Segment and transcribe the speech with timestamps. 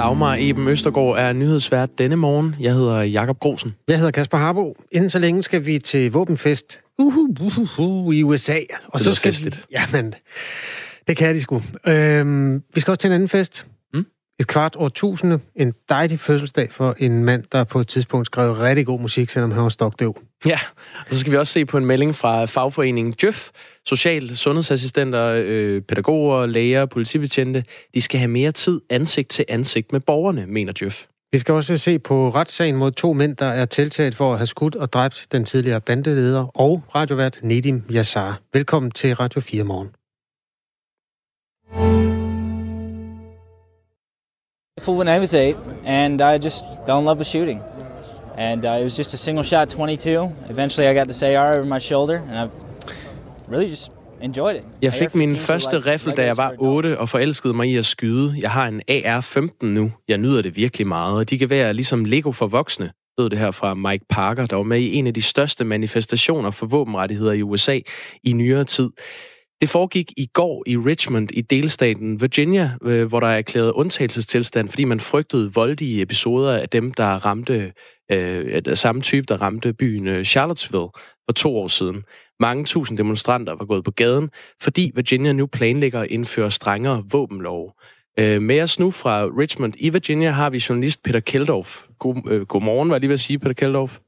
[0.00, 2.56] Dagmar Eben Østergaard er nyhedsvært denne morgen.
[2.60, 3.74] Jeg hedder Jakob Grosen.
[3.88, 4.76] Jeg hedder Kasper Harbo.
[4.92, 8.58] Inden så længe skal vi til våbenfest uhu, uhu, uhu, i USA.
[8.86, 9.56] Og det så skal festligt.
[9.56, 9.62] Vi...
[9.70, 10.14] Jamen,
[11.08, 11.62] det kan de sgu.
[11.86, 13.66] Øhm, vi skal også til en anden fest.
[13.94, 14.06] Mm?
[14.40, 15.38] Et kvart år tusinde.
[15.56, 19.50] En dejlig fødselsdag for en mand, der på et tidspunkt skrev rigtig god musik, selvom
[19.50, 20.16] han var stokdøv.
[20.46, 20.58] Ja,
[21.08, 23.50] og så skal vi også se på en melding fra fagforeningen Djøf.
[23.90, 30.00] Social, sundhedsassistenter, øh, pædagoger, læger, politibetjente, de skal have mere tid ansigt til ansigt med
[30.00, 31.06] borgerne, mener Djøf.
[31.32, 34.46] Vi skal også se på retssagen mod to mænd, der er tiltalt for at have
[34.46, 38.40] skudt og dræbt den tidligere bandeleder og radiovært Nedim Yassar.
[38.52, 39.88] Velkommen til Radio 4 morgen.
[44.80, 47.60] Full when I was eight, and I just fell in love with shooting.
[48.38, 50.32] And uh, it was just a single shot 22.
[50.50, 52.69] Eventually, I got this AR over my shoulder, and I've
[53.50, 53.90] really just
[54.22, 54.62] enjoyed it.
[54.82, 58.34] Jeg fik min første riffel, da jeg var 8, og forelskede mig i at skyde.
[58.40, 59.92] Jeg har en AR-15 nu.
[60.08, 63.38] Jeg nyder det virkelig meget, og de kan være ligesom Lego for voksne lød det
[63.38, 67.32] her fra Mike Parker, der var med i en af de største manifestationer for våbenrettigheder
[67.32, 67.80] i USA
[68.24, 68.90] i nyere tid.
[69.60, 74.68] Det foregik i går i Richmond i delstaten Virginia, øh, hvor der er erklæret undtagelsestilstand,
[74.68, 77.72] fordi man frygtede voldige episoder af dem, der ramte
[78.12, 80.88] øh, samme type, der ramte byen øh, Charlottesville
[81.28, 82.02] for to år siden.
[82.40, 84.30] Mange tusind demonstranter var gået på gaden,
[84.62, 87.72] fordi Virginia nu planlægger at indføre strengere våbenlov.
[88.18, 91.82] Øh, med os nu fra Richmond i Virginia har vi journalist Peter Keldorf.
[91.98, 93.98] God, øh, godmorgen, var jeg lige ved at sige, Peter Keldorf.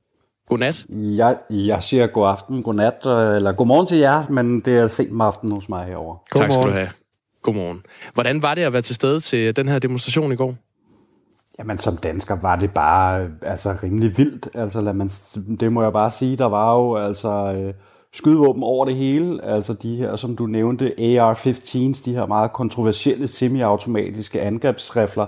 [0.48, 0.86] Godnat.
[0.88, 5.12] Jeg, jeg siger god aften, godnat, øh, eller godmorgen til jer, men det er sent
[5.12, 6.18] med aften hos mig herovre.
[6.30, 6.50] Godmorgen.
[6.50, 6.90] Tak skal du have.
[7.42, 7.82] Godmorgen.
[8.14, 10.54] Hvordan var det at være til stede til den her demonstration i går?
[11.58, 14.48] Jamen, som dansker var det bare altså, rimelig vildt.
[14.54, 15.08] Altså, lad man,
[15.60, 16.36] det må jeg bare sige.
[16.36, 17.74] Der var jo altså øh,
[18.12, 19.44] skydevåben over det hele.
[19.44, 25.26] Altså de her, som du nævnte, AR-15's, de her meget kontroversielle semiautomatiske angrebsrifler,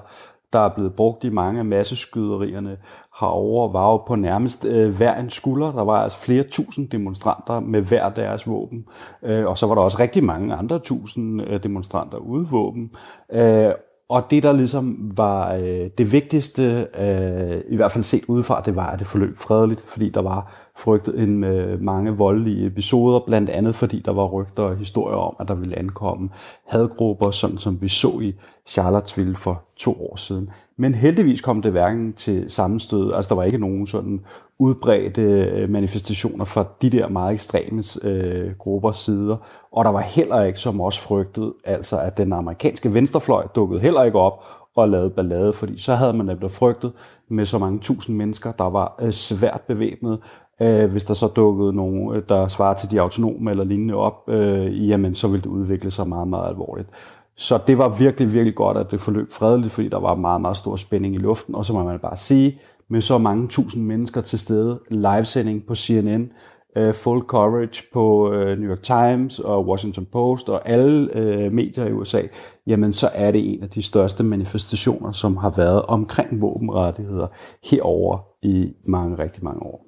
[0.55, 2.77] der er blevet brugt i mange af masseskyderierne
[3.21, 5.73] herover var jo på nærmest øh, hver en skulder.
[5.73, 8.87] Der var altså flere tusind demonstranter med hver deres våben.
[9.23, 12.91] Øh, og så var der også rigtig mange andre tusind øh, demonstranter uden våben.
[13.33, 13.73] Øh,
[14.15, 18.77] og det, der ligesom var øh, det vigtigste, øh, i hvert fald set udefra, det
[18.77, 23.21] var, at det forløb fredeligt, fordi der var frygtet en med øh, mange voldelige episoder,
[23.27, 26.29] blandt andet fordi der var rygter og historier om, at der ville ankomme
[26.69, 28.35] hadgrupper, sådan som vi så i
[28.67, 30.51] Charlottesville for to år siden.
[30.77, 34.21] Men heldigvis kom det hverken til sammenstød, altså der var ikke nogen sådan
[34.59, 39.37] udbredte øh, manifestationer fra de der meget ekstreme øh, gruppers sider,
[39.73, 44.03] og der var heller ikke, som også frygtet, altså at den amerikanske venstrefløj dukkede heller
[44.03, 44.45] ikke op
[44.77, 46.93] og lavede ballade, fordi så havde man nemlig frygtet
[47.29, 50.19] med så mange tusind mennesker, der var øh, svært bevæbnet,
[50.61, 54.29] øh, hvis der så dukkede nogen, øh, der svarer til de autonome eller lignende op,
[54.29, 56.89] øh, jamen så ville det udvikle sig meget, meget alvorligt.
[57.37, 60.57] Så det var virkelig, virkelig godt, at det forløb fredeligt, fordi der var meget, meget
[60.57, 61.55] stor spænding i luften.
[61.55, 65.75] Og så må man bare sige, med så mange tusind mennesker til stede, livesending på
[65.75, 66.31] CNN,
[66.77, 71.87] øh, full coverage på øh, New York Times og Washington Post og alle øh, medier
[71.87, 72.23] i USA,
[72.67, 77.27] jamen så er det en af de største manifestationer, som har været omkring våbenrettigheder
[77.65, 79.87] herover i mange, rigtig mange år.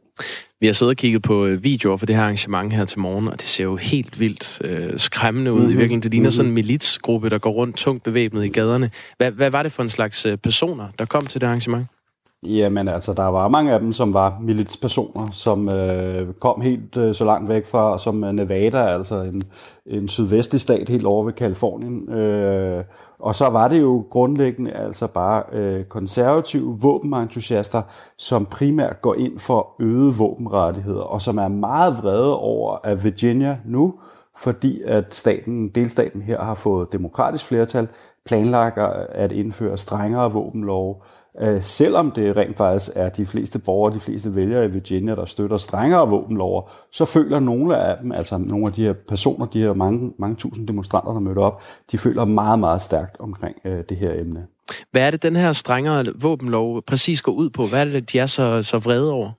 [0.60, 3.28] Vi har siddet og kigget på øh, videoer for det her arrangement her til morgen,
[3.28, 5.56] og det ser jo helt vildt øh, skræmmende ud.
[5.56, 5.70] Mm-hmm.
[5.70, 5.78] I mhm.
[5.78, 6.30] virkeligheden, det ligner mm-hmm.
[6.36, 8.90] sådan en militsgruppe, der går rundt tungt bevæbnet i gaderne.
[9.16, 11.86] Hvad, hvad var det for en slags øh, personer, der kom til det arrangement?
[12.48, 17.14] Jamen altså, der var mange af dem, som var militspersoner, som øh, kom helt øh,
[17.14, 19.42] så langt væk fra, som øh, Nevada, altså en,
[19.86, 22.12] en sydvestlig stat helt over ved Kalifornien.
[22.12, 22.84] Øh,
[23.18, 27.82] og så var det jo grundlæggende altså bare øh, konservative våbenentusiaster,
[28.18, 33.58] som primært går ind for øgede våbenrettigheder, og som er meget vrede over, at Virginia
[33.64, 33.94] nu,
[34.36, 37.88] fordi at staten, delstaten her har fået demokratisk flertal,
[38.26, 43.94] planlægger at indføre strengere våbenlov, Øh, Øh, selvom det rent faktisk er de fleste borgere,
[43.94, 48.38] de fleste vælgere i Virginia, der støtter strengere våbenlover, så føler nogle af dem, altså
[48.38, 51.62] nogle af de her personer, de her mange, mange tusind demonstranter, der mødte op,
[51.92, 54.46] de føler meget, meget stærkt omkring øh, det her emne.
[54.90, 57.66] Hvad er det, den her strengere våbenlov præcis går ud på?
[57.66, 59.32] Hvad er det, de er så, så vrede over?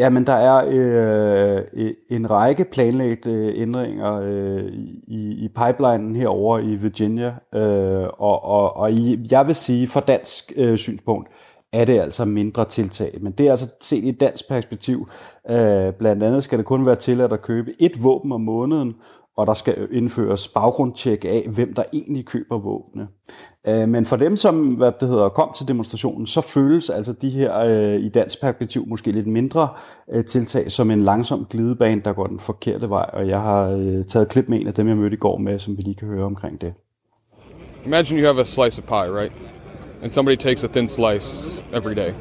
[0.00, 4.64] Ja, men der er øh, øh en række planlagte ændringer øh,
[5.06, 10.00] i, i pipelinen herover i Virginia, øh, og, og, og i, jeg vil sige, fra
[10.00, 11.28] dansk øh, synspunkt,
[11.72, 13.18] er det altså mindre tiltag.
[13.20, 15.08] Men det er altså set i et dansk perspektiv.
[15.50, 18.94] Øh, blandt andet skal det kun være tilladt at købe et våben om måneden,
[19.40, 23.08] og der skal indføres baggrundstjek af, hvem der egentlig køber våbne.
[23.66, 27.30] Øh, men for dem, som hvad det hedder, kom til demonstrationen, så føles altså de
[27.30, 29.68] her øh, i dansk perspektiv måske lidt mindre
[30.12, 33.10] øh, tiltag som en langsom glidebane, der går den forkerte vej.
[33.12, 33.66] Og jeg har
[34.08, 36.08] taget klip med en af dem, jeg mødte i går med, som vi lige kan
[36.08, 36.74] høre omkring det.
[37.86, 39.32] Imagine you have a slice of pie, right?
[40.02, 42.14] and somebody takes a thin slice every day,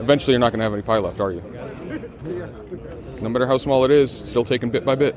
[0.00, 1.42] eventually you're not going to have any pie left, are you?
[3.22, 5.14] No matter how small it is, still taken bit by bit.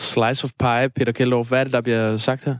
[0.00, 1.48] Slice of pie, Peter Kjeldorf.
[1.48, 2.54] Hvad er det, der bliver sagt her?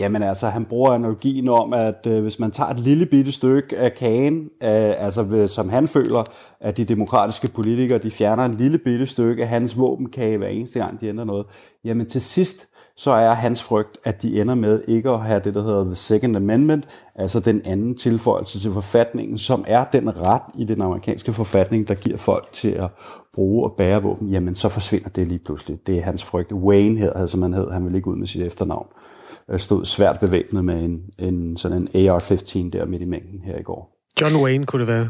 [0.00, 3.78] Jamen altså, han bruger analogien om, at øh, hvis man tager et lille bitte stykke
[3.78, 6.24] af kagen, øh, altså som han føler,
[6.60, 10.78] at de demokratiske politikere, de fjerner en lille bitte stykke af hans våbenkage hver eneste
[10.78, 11.46] gang, de ændrer noget,
[11.84, 12.67] jamen til sidst,
[12.98, 15.94] så er hans frygt, at de ender med ikke at have det, der hedder The
[15.94, 16.84] Second Amendment,
[17.14, 21.94] altså den anden tilføjelse til forfatningen, som er den ret i den amerikanske forfatning, der
[21.94, 22.90] giver folk til at
[23.34, 25.78] bruge og bære våben, jamen så forsvinder det lige pludselig.
[25.86, 26.52] Det er hans frygt.
[26.52, 28.86] Wayne her, som han hed, han vil ikke ud med sit efternavn,
[29.50, 33.58] øh, stod svært bevæbnet med en, en sådan en AR-15 der midt i mængden her
[33.58, 33.90] i går.
[34.20, 35.08] John Wayne kunne det være.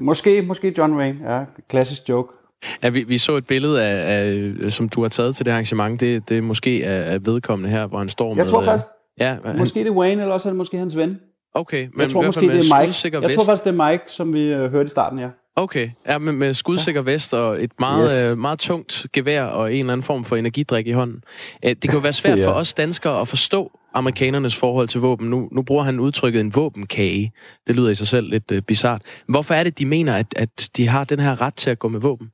[0.00, 1.44] måske, måske John Wayne, ja.
[1.68, 2.41] Klassisk joke.
[2.82, 4.24] Ja, vi, vi så et billede af,
[4.64, 6.00] af, som du har taget til det arrangement.
[6.00, 8.44] Det, det er måske af, af vedkommende her, hvor han står jeg med...
[8.44, 8.86] Jeg tror faktisk,
[9.18, 11.20] ja, han, måske det er Wayne, eller også er det måske hans ven.
[11.54, 13.26] Okay, men jeg tror måske, det er Mike.
[13.28, 15.28] Jeg tror faktisk, det er Mike, som vi uh, hørte i starten, ja.
[15.56, 17.10] Okay, ja, med, med skudsikker ja.
[17.10, 18.32] vest og et meget, yes.
[18.32, 21.24] øh, meget tungt gevær og en eller anden form for energidrik i hånden.
[21.62, 22.46] Det kan jo være svært ja.
[22.46, 25.30] for os danskere at forstå amerikanernes forhold til våben.
[25.30, 27.32] Nu, nu bruger han udtrykket en våbenkage.
[27.66, 29.02] Det lyder i sig selv lidt øh, bizart.
[29.28, 31.88] Hvorfor er det, de mener, at, at de har den her ret til at gå
[31.88, 32.30] med våben?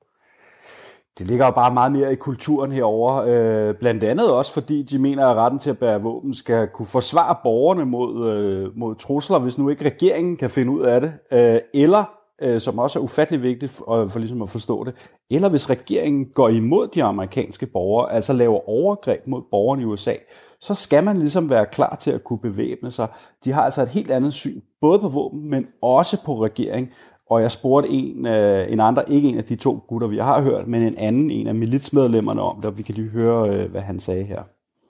[1.18, 3.24] Det ligger jo bare meget mere i kulturen herover.
[3.26, 6.86] Øh, blandt andet også, fordi de mener, at retten til at bære våben skal kunne
[6.86, 11.12] forsvare borgerne mod, øh, mod trusler, hvis nu ikke regeringen kan finde ud af det.
[11.32, 12.04] Øh, eller,
[12.42, 14.94] øh, som også er ufattelig vigtigt for, øh, for ligesom at forstå det,
[15.30, 20.14] eller hvis regeringen går imod de amerikanske borgere, altså laver overgreb mod borgerne i USA,
[20.60, 23.08] så skal man ligesom være klar til at kunne bevæbne sig.
[23.44, 26.90] De har altså et helt andet syn, både på våben, men også på regering.
[27.30, 30.40] Og jeg spurgte en, øh, en andre, ikke en af de to gutter, vi har
[30.40, 33.70] hørt, men en anden, en af militsmedlemmerne om det, og vi kan lige høre, øh,
[33.70, 34.42] hvad han sagde her.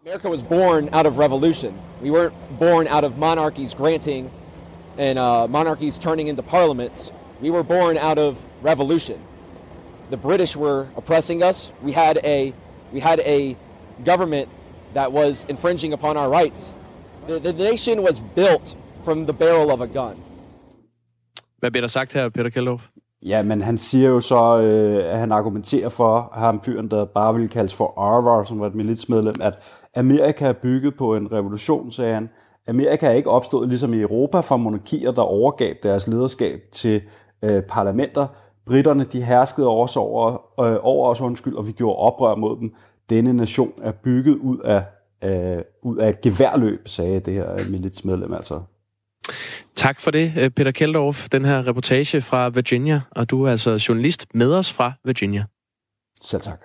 [0.07, 1.75] America was born out of revolution.
[2.03, 4.31] We weren't born out of monarchies granting
[4.99, 7.13] and uh, monarchies turning into parliaments.
[7.43, 9.19] We were born out of revolution.
[10.11, 11.73] The British were oppressing us.
[11.83, 12.55] We had a
[12.93, 13.57] we had a
[14.05, 14.49] government
[14.95, 16.77] that was infringing upon our rights.
[17.27, 20.17] The, the nation was built from the barrel of a gun.
[21.59, 22.85] Hvad bliver der sagt her, Peter Kjeldhoff?
[23.27, 27.35] Ja, men han siger jo så, øh, at han argumenterer for ham fyren, der bare
[27.35, 29.55] ville kaldes for Arvar, som var et militsmedlem, at
[29.97, 32.29] Amerika er bygget på en revolution, sagde han.
[32.69, 37.03] Amerika er ikke opstået ligesom i Europa fra monarkier, der overgav deres lederskab til
[37.43, 38.27] øh, parlamenter.
[38.67, 40.31] Britterne, de herskede over, over,
[40.61, 42.75] øh, over os, undskyld, og vi gjorde oprør mod dem.
[43.11, 44.85] Denne nation er bygget ud af,
[45.25, 48.61] øh, ud af et geværløb, sagde det her militsmedlem altså.
[49.77, 53.85] Tak for det, øh, Peter Keldorf, den her reportage fra Virginia, og du er altså
[53.89, 55.45] journalist med os fra Virginia.
[56.23, 56.61] Selv tak.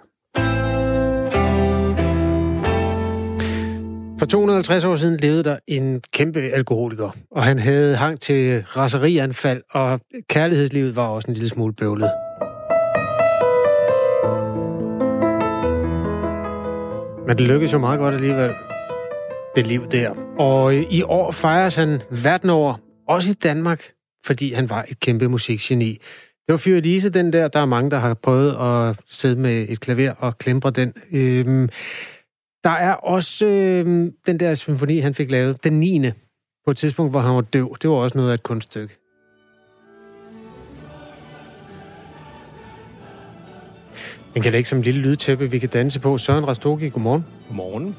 [4.19, 9.61] For 250 år siden levede der en kæmpe alkoholiker, og han havde hang til raserianfald,
[9.71, 9.99] og
[10.29, 12.11] kærlighedslivet var også en lille smule bøvlet.
[17.27, 18.51] Men det lykkedes jo meget godt alligevel,
[19.55, 20.09] det liv der.
[20.39, 22.75] Og øh, i år fejres han verden over
[23.07, 23.91] også i Danmark,
[24.25, 25.91] fordi han var et kæmpe musikgeni.
[26.47, 27.47] Det var Fyre Elise, den der.
[27.47, 30.93] Der er mange, der har prøvet at sidde med et klaver og klembre den.
[31.11, 31.69] Øhm,
[32.63, 36.11] der er også øhm, den der symfoni, han fik lavet, den 9.
[36.65, 37.77] på et tidspunkt, hvor han var døv.
[37.81, 38.97] Det var også noget af et kunststykke.
[44.33, 46.17] Den kan det ikke som en lille lydtæppe, vi kan danse på.
[46.17, 47.25] Søren Rastogi, godmorgen.
[47.47, 47.95] Godmorgen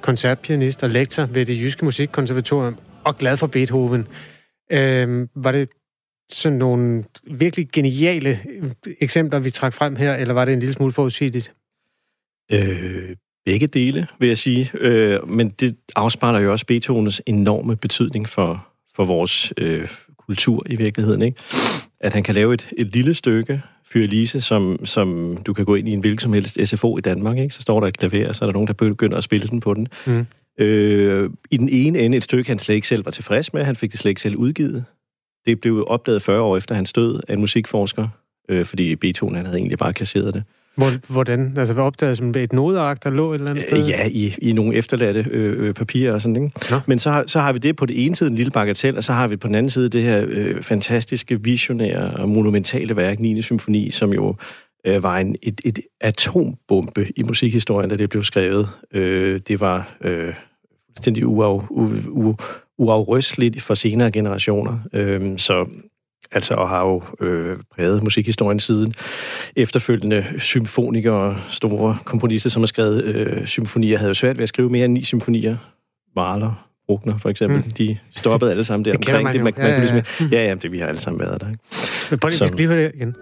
[0.00, 4.06] koncertpianist og lektor ved det Jyske Musikkonservatorium, og glad for Beethoven.
[4.72, 5.68] Øh, var det
[6.32, 10.72] sådan nogle virkelig geniale øh, eksempler, vi trak frem her, eller var det en lille
[10.72, 11.54] smule forudsigeligt?
[12.52, 14.70] Øh, begge dele, vil jeg sige.
[14.74, 19.88] Øh, men det afspejler jo også Beethovens enorme betydning for, for vores øh,
[20.18, 21.22] kultur i virkeligheden.
[21.22, 21.40] Ikke?
[22.00, 25.74] At han kan lave et, et lille stykke, Fyre Lise, som, som du kan gå
[25.74, 27.54] ind i en hvilken som helst SFO i Danmark, ikke?
[27.54, 29.60] så står der et klaver, og så er der nogen, der begynder at spille den
[29.60, 29.88] på den.
[30.06, 30.26] Mm.
[30.58, 33.76] Øh, I den ene ende et stykke, han slet ikke selv var tilfreds med, han
[33.76, 34.84] fik det slet ikke selv udgivet.
[35.46, 38.08] Det blev opdaget 40 år efter hans død af en musikforsker,
[38.48, 40.44] øh, fordi Beethoven han havde egentlig bare kasseret det.
[41.08, 41.54] Hvordan?
[41.56, 43.86] Altså, hvad opdagede som et nodeark, der lå et eller andet sted?
[43.86, 46.50] Ja, i, i nogle efterladte øh, øh, papirer og sådan, ikke?
[46.70, 46.80] Nå.
[46.86, 49.04] Men så har, så har vi det på det ene side, en lille bagatel, og
[49.04, 53.20] så har vi på den anden side det her øh, fantastiske, visionære og monumentale værk,
[53.20, 53.42] 9.
[53.42, 54.34] symfoni, som jo
[54.84, 58.68] øh, var en, et, et atombombe i musikhistorien, da det blev skrevet.
[58.94, 60.34] Øh, det var øh,
[60.88, 62.34] fuldstændig uaf, u, u,
[62.78, 64.78] uafrysteligt for senere generationer.
[64.92, 65.66] Øh, så
[66.32, 68.94] altså og har jo øh, præget musikhistorien siden.
[69.56, 74.48] Efterfølgende symfonikere og store komponister, som har skrevet øh, symfonier, havde jo svært ved at
[74.48, 75.56] skrive mere end ni symfonier.
[76.16, 77.58] Mahler, Bruckner for eksempel.
[77.64, 77.70] Mm.
[77.70, 79.38] De stoppede alle sammen der Det omkring man det.
[79.38, 79.44] jo.
[79.44, 80.02] Man, Ja, man ja, kunne ja.
[80.02, 81.48] ligesom, ja, ja, det, vi har alle sammen været der.
[81.48, 81.60] Ikke?
[82.10, 83.14] Men prøv lige, vi Som- skal lige høre det igen.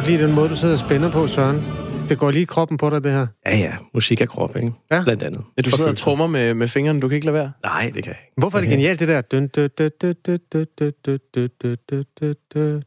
[0.00, 1.56] godt lide den måde, du sidder og spænder på, Søren.
[2.08, 3.26] Det går lige i kroppen på dig, det her.
[3.46, 3.72] Ja, ja.
[3.94, 4.72] Musik er krop, ikke?
[4.90, 5.04] Ja.
[5.04, 5.44] Blandt andet.
[5.56, 7.52] Ja, du sidder og trummer med, med fingrene, du kan ikke lade være?
[7.62, 8.32] Nej, det kan jeg ikke.
[8.36, 9.20] Hvorfor er det genialt, det der?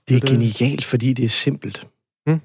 [0.07, 1.87] Det er genialt, fordi det er simpelt.
[2.25, 2.41] Hmm?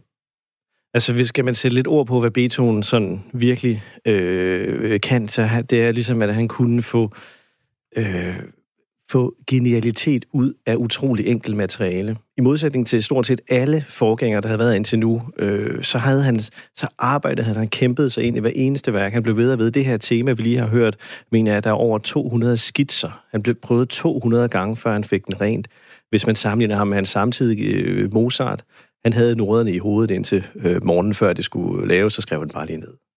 [0.94, 5.64] Altså, hvis skal man sætte lidt ord på, hvad Beethoven sådan virkelig øh, kan, så
[5.70, 7.12] det er ligesom, at han kunne få
[7.96, 8.36] øh,
[9.10, 12.16] få genialitet ud af utrolig enkelt materiale.
[12.36, 16.22] I modsætning til stort set alle forgængere, der havde været indtil nu, øh, så havde
[16.22, 16.40] han,
[16.76, 19.12] så arbejdede han, han kæmpede sig ind i hver eneste værk.
[19.12, 19.70] Han blev ved og ved.
[19.70, 20.96] Det her tema, vi lige har hørt,
[21.32, 23.24] mener jeg, at der er over 200 skitser.
[23.30, 25.68] Han blev prøvet 200 gange, før han fik den rent.
[26.10, 28.64] Hvis man sammenligner ham med hans samtidige øh, Mozart,
[29.04, 32.48] han havde noderne i hovedet indtil øh, morgenen, før det skulle laves, så skrev han
[32.48, 33.07] bare lige ned.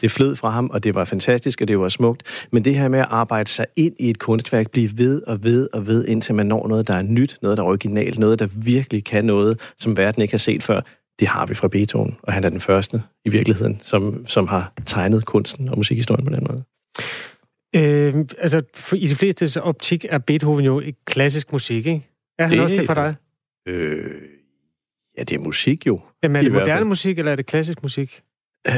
[0.00, 2.46] Det flød fra ham, og det var fantastisk, og det var smukt.
[2.52, 5.68] Men det her med at arbejde sig ind i et kunstværk, blive ved og ved
[5.72, 8.48] og ved, indtil man når noget, der er nyt, noget, der er originalt, noget, der
[8.56, 10.80] virkelig kan noget, som verden ikke har set før,
[11.20, 12.16] det har vi fra Beethoven.
[12.22, 16.32] Og han er den første i virkeligheden, som, som har tegnet kunsten og musikhistorien på
[16.34, 16.62] den måde.
[17.74, 22.06] Øh, altså, for, i de fleste optik er Beethoven jo et klassisk musik, ikke?
[22.38, 23.14] Er han Det- også det for dig?
[23.68, 24.10] Øh,
[25.18, 26.00] ja, det er musik jo.
[26.22, 28.20] Jamen, er det moderne musik, eller er det klassisk musik?
[28.68, 28.74] Øh,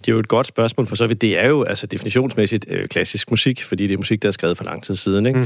[0.00, 1.20] det er jo et godt spørgsmål for så vidt.
[1.20, 4.56] Det er jo altså definitionsmæssigt øh, klassisk musik, fordi det er musik, der er skrevet
[4.56, 5.26] for lang tid siden.
[5.26, 5.38] Ikke?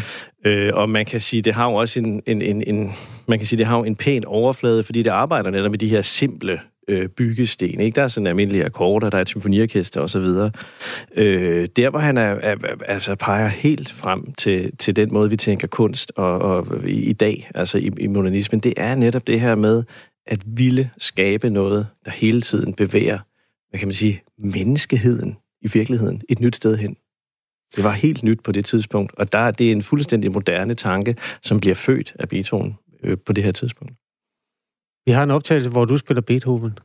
[0.44, 0.50] Mm.
[0.50, 2.92] Øh, og man kan sige, det har jo også en, en, en, en,
[3.26, 5.88] man kan sige, det har jo en pæn overflade, fordi det arbejder netop med de
[5.88, 7.80] her simple øh, byggesten.
[7.80, 7.96] Ikke?
[7.96, 10.50] Der er sådan almindelige akkorder, der er et symfoniorkester osv.
[11.16, 12.56] Øh, der, hvor han er, er,
[12.86, 17.12] altså peger helt frem til, til den måde, vi tænker kunst og, og i, i
[17.12, 19.84] dag, altså i, i modernismen, det er netop det her med
[20.26, 23.18] at ville skabe noget, der hele tiden bevæger,
[23.74, 26.96] hvad kan man sige, menneskeheden i virkeligheden et nyt sted hen.
[27.76, 31.60] Det var helt nyt på det tidspunkt, og der er en fuldstændig moderne tanke, som
[31.60, 33.92] bliver født af Beethoven øh, på det her tidspunkt.
[35.06, 36.78] Vi har en optagelse, hvor du spiller Beethoven.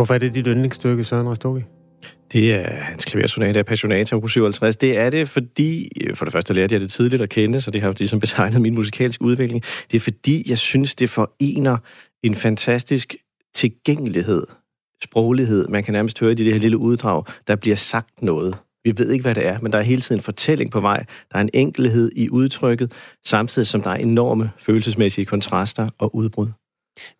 [0.00, 1.62] Hvorfor er det dit yndlingsstykke, Søren Rastogi?
[2.32, 4.28] Det er hans klaversonate af Passionata op.
[4.28, 4.76] 57.
[4.76, 7.70] Det er det, fordi, øh, for det første lærte jeg det tidligt at kende, så
[7.70, 9.62] det har jo ligesom betegnet min musikalske udvikling.
[9.90, 11.76] Det er fordi, jeg synes, det forener
[12.22, 13.14] en fantastisk
[13.54, 14.46] tilgængelighed,
[15.04, 15.68] sproglighed.
[15.68, 18.58] Man kan nærmest høre i det her lille uddrag, der bliver sagt noget.
[18.84, 21.04] Vi ved ikke, hvad det er, men der er hele tiden en fortælling på vej.
[21.32, 22.92] Der er en enkelhed i udtrykket,
[23.26, 26.48] samtidig som der er enorme følelsesmæssige kontraster og udbrud.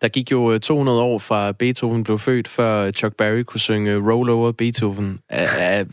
[0.00, 3.96] Der gik jo øh, 200 år fra Beethoven blev født, før Chuck Berry kunne synge
[4.12, 5.18] Roll Over Beethoven.
[5.28, 5.84] Er,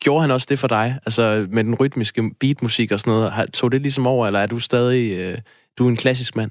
[0.00, 0.98] gjorde han også det for dig?
[1.06, 3.32] Altså med den rytmiske beatmusik og sådan noget.
[3.32, 5.12] Har- Tog det ligesom over, eller er du stadig...
[5.18, 5.38] Øh,
[5.78, 6.50] du er en klassisk mand?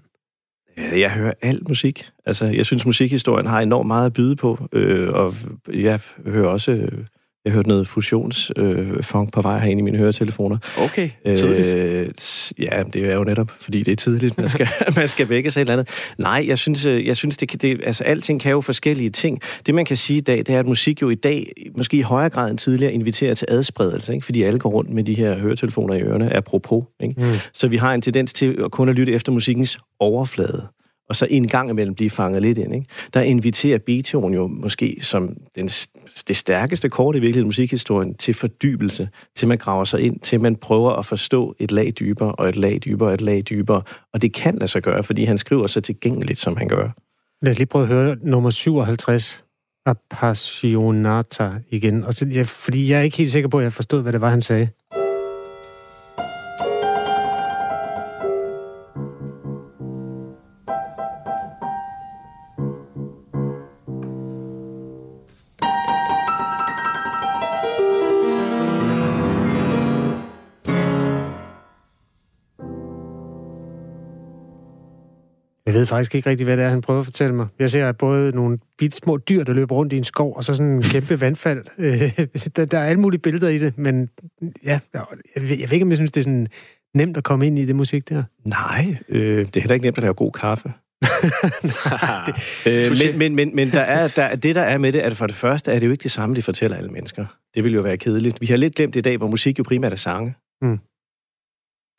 [0.77, 2.05] Jeg hører alt musik.
[2.25, 5.35] Altså, jeg synes, musikhistorien har enormt meget at byde på, øh, og
[5.73, 6.71] jeg hører også...
[6.71, 7.05] Øh,
[7.45, 10.57] jeg hørte noget fusionsfunk øh, på vej herinde i mine høretelefoner.
[10.77, 11.75] Okay, tidligt.
[11.75, 12.09] Øh,
[12.59, 15.59] ja, det er jo netop, fordi det er tidligt, man skal, man skal vække sig
[15.59, 15.89] et eller andet.
[16.17, 19.41] Nej, jeg synes, øh, jeg synes det, kan, det, altså, alting kan jo forskellige ting.
[19.65, 22.01] Det, man kan sige i dag, det er, at musik jo i dag, måske i
[22.01, 24.25] højere grad end tidligere, inviterer til adspredelse, ikke?
[24.25, 26.83] fordi alle går rundt med de her høretelefoner i ørerne, apropos.
[26.99, 27.15] Ikke?
[27.17, 27.33] Mm.
[27.53, 30.67] Så vi har en tendens til at kun at lytte efter musikkens overflade
[31.13, 32.75] og så en gang imellem blive fanget lidt ind.
[32.75, 32.87] Ikke?
[33.13, 35.69] Der inviterer Beethoven jo måske som den,
[36.27, 40.55] det stærkeste kort i virkeligheden musikhistorien til fordybelse, til man graver sig ind, til man
[40.55, 43.81] prøver at forstå et lag dybere, og et lag dybere, og et lag dybere.
[44.13, 46.89] Og det kan lade sig gøre, fordi han skriver så tilgængeligt, som han gør.
[47.41, 49.43] Lad os lige prøve at høre nummer 57,
[49.85, 52.03] Appassionata igen.
[52.03, 54.21] Og så, ja, fordi jeg er ikke helt sikker på, at jeg forstod, hvad det
[54.21, 54.67] var, han sagde.
[75.83, 77.47] Ved faktisk ikke rigtig, hvad det er, han prøver at fortælle mig.
[77.59, 80.53] Jeg ser både nogle bitte små dyr, der løber rundt i en skov, og så
[80.53, 81.63] sådan en kæmpe vandfald.
[81.77, 82.11] Øh,
[82.55, 84.09] der, der er alle mulige billeder i det, men
[84.63, 86.47] ja, jeg, jeg ved ikke, om jeg synes, det er sådan
[86.93, 88.23] nemt at komme ind i det musik der.
[88.45, 90.73] Nej, øh, det er heller ikke nemt at lave god kaffe.
[92.67, 95.27] øh, men, men, men, men der er, der, det, der er med det, at for
[95.27, 97.25] det første er det jo ikke det samme, de fortæller alle mennesker.
[97.55, 98.41] Det vil jo være kedeligt.
[98.41, 100.35] Vi har lidt glemt i dag, hvor musik jo primært er sange.
[100.61, 100.79] Mm.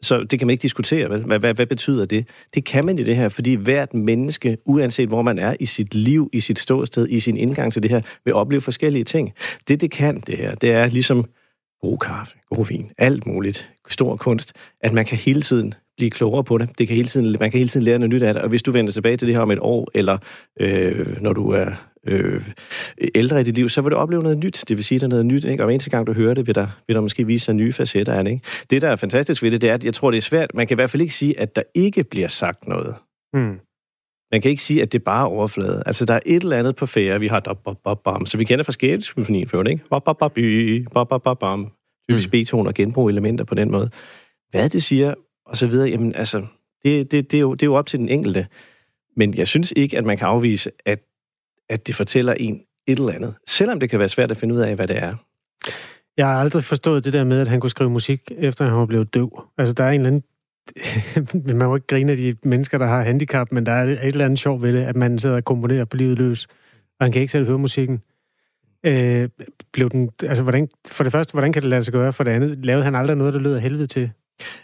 [0.05, 1.11] Så det kan man ikke diskutere.
[1.11, 1.23] Vel?
[1.25, 2.29] Hvad, hvad, hvad betyder det?
[2.55, 5.95] Det kan man i det her, fordi hvert menneske, uanset hvor man er i sit
[5.95, 9.33] liv, i sit ståsted, i sin indgang til det her, vil opleve forskellige ting.
[9.69, 11.25] Det, det kan, det her, det er ligesom
[11.81, 16.45] god kaffe, god vin, alt muligt, stor kunst, at man kan hele tiden blive klogere
[16.45, 16.79] på det.
[16.79, 18.63] det kan hele tiden, man kan hele tiden lære noget nyt af det, og hvis
[18.63, 20.19] du vender tilbage til det her om et år, eller
[20.61, 21.67] øh, når du er
[22.07, 22.49] øh,
[23.15, 24.65] ældre i dit liv, så vil du opleve noget nyt.
[24.69, 25.63] Det vil sige, at der er noget nyt, ikke?
[25.63, 27.73] og hver eneste gang du hører det, vil der, vil der måske vise sig nye
[27.73, 28.31] facetter af det.
[28.31, 28.45] Ikke?
[28.71, 30.55] Det, der er fantastisk ved det, det er, at jeg tror, det er svært.
[30.55, 32.95] Man kan i hvert fald ikke sige, at der ikke bliver sagt noget.
[33.35, 33.59] Mm.
[34.33, 35.83] Man kan ikke sige, at det er bare overflade.
[35.87, 38.39] Altså, der er et eller andet på færre, vi har da, ba, ba, bam, så
[38.39, 39.85] vi kender fra skæbnesymfonien før, ikke?
[39.91, 41.73] Ba, ba, ba, by, ba, ba, ba, bam.
[42.11, 42.31] Typisk mm.
[42.31, 43.91] B-toner og genbruge elementer på den måde.
[44.51, 45.15] Hvad det siger,
[45.47, 46.47] og så videre, jamen altså,
[46.85, 48.47] det, det, det, er jo, det er jo op til den enkelte.
[49.17, 51.01] Men jeg synes ikke, at man kan afvise, at,
[51.69, 53.35] at det fortæller en et eller andet.
[53.47, 55.15] Selvom det kan være svært at finde ud af, hvad det er.
[56.17, 58.87] Jeg har aldrig forstået det der med, at han kunne skrive musik, efter han var
[58.87, 59.45] blevet døv.
[59.59, 60.25] Altså, der er en eller anden
[61.59, 64.25] man må ikke grine af de mennesker, der har handicap, men der er et eller
[64.25, 66.47] andet sjov ved det, at man sidder og komponerer på livet løs,
[66.99, 68.03] og han kan ikke selv høre musikken.
[68.87, 69.29] Øh,
[69.73, 72.13] blev den, altså, hvordan, for det første, hvordan kan det lade sig gøre?
[72.13, 74.11] For det andet, lavede han aldrig noget, der lød af helvede til?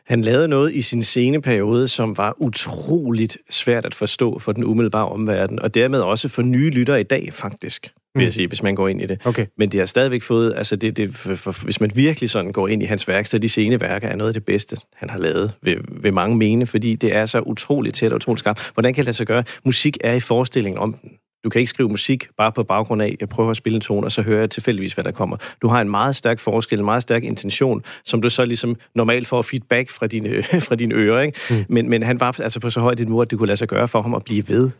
[0.06, 5.08] Han lavede noget i sin sceneperiode, som var utroligt svært at forstå for den umiddelbare
[5.08, 8.32] omverden, og dermed også for nye lyttere i dag, faktisk, vil jeg mm.
[8.32, 9.26] sige, hvis man går ind i det.
[9.26, 9.46] Okay.
[9.58, 12.68] Men det har stadigvæk fået, altså det, det, for, for, hvis man virkelig sådan går
[12.68, 15.52] ind i hans værk, så de sceneværker er noget af det bedste, han har lavet,
[15.62, 18.70] ved, ved mange mene, fordi det er så utroligt tæt og utroligt skarpt.
[18.74, 19.44] Hvordan kan det lade sig gøre?
[19.64, 21.10] Musik er i forestillingen om den.
[21.44, 24.06] Du kan ikke skrive musik bare på baggrund af, jeg prøver at spille en tone,
[24.06, 25.36] og så hører jeg tilfældigvis, hvad der kommer.
[25.62, 29.28] Du har en meget stærk forskel, en meget stærk intention, som du så ligesom normalt
[29.28, 31.20] får feedback fra dine, fra dine ører.
[31.20, 31.38] Ikke?
[31.50, 31.64] Mm.
[31.68, 33.68] Men, men han var altså på så højt et niveau, at det kunne lade sig
[33.68, 34.70] gøre for ham at blive ved.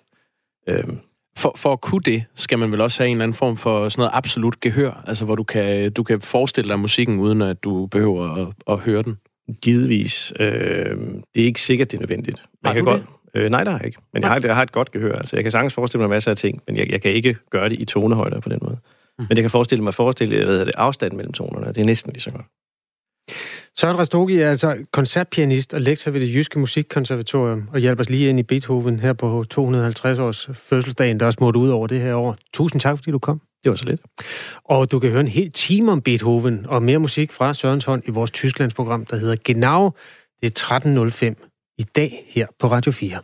[0.69, 0.99] Øhm.
[1.37, 3.89] For, for at kunne det, skal man vel også have en eller anden form for
[3.89, 7.65] sådan noget absolut gehør, altså hvor du kan, du kan forestille dig musikken, uden at
[7.65, 9.17] du behøver at, at høre den.
[9.63, 10.33] Givetvis.
[10.41, 10.51] Øh,
[11.35, 12.43] det er ikke sikkert, det er nødvendigt.
[12.63, 13.09] Man har kan godt, det?
[13.35, 13.99] Øh, nej, der har ikke.
[14.13, 15.13] Men jeg har, jeg har et godt gehør.
[15.13, 17.69] Altså, jeg kan sagtens forestille mig masser af ting, men jeg, jeg kan ikke gøre
[17.69, 18.79] det i tonehøjder på den måde.
[19.19, 19.27] Mm.
[19.29, 21.67] Men jeg kan forestille mig forestille, jeg ved, det afstand mellem tonerne.
[21.67, 22.47] Det er næsten lige så godt.
[23.77, 28.29] Søren Rastogi er altså koncertpianist og lektor ved det Jyske Musikkonservatorium og hjælper os lige
[28.29, 32.15] ind i Beethoven her på 250 års fødselsdagen, der er smurt ud over det her
[32.15, 32.37] år.
[32.55, 33.41] Tusind tak, fordi du kom.
[33.65, 34.01] Det var så lidt.
[34.65, 38.03] Og du kan høre en hel time om Beethoven og mere musik fra Sørens hånd
[38.07, 39.91] i vores Tysklandsprogram, der hedder Genau.
[40.43, 40.79] Det er
[41.35, 43.22] 13.05 i dag her på Radio 4.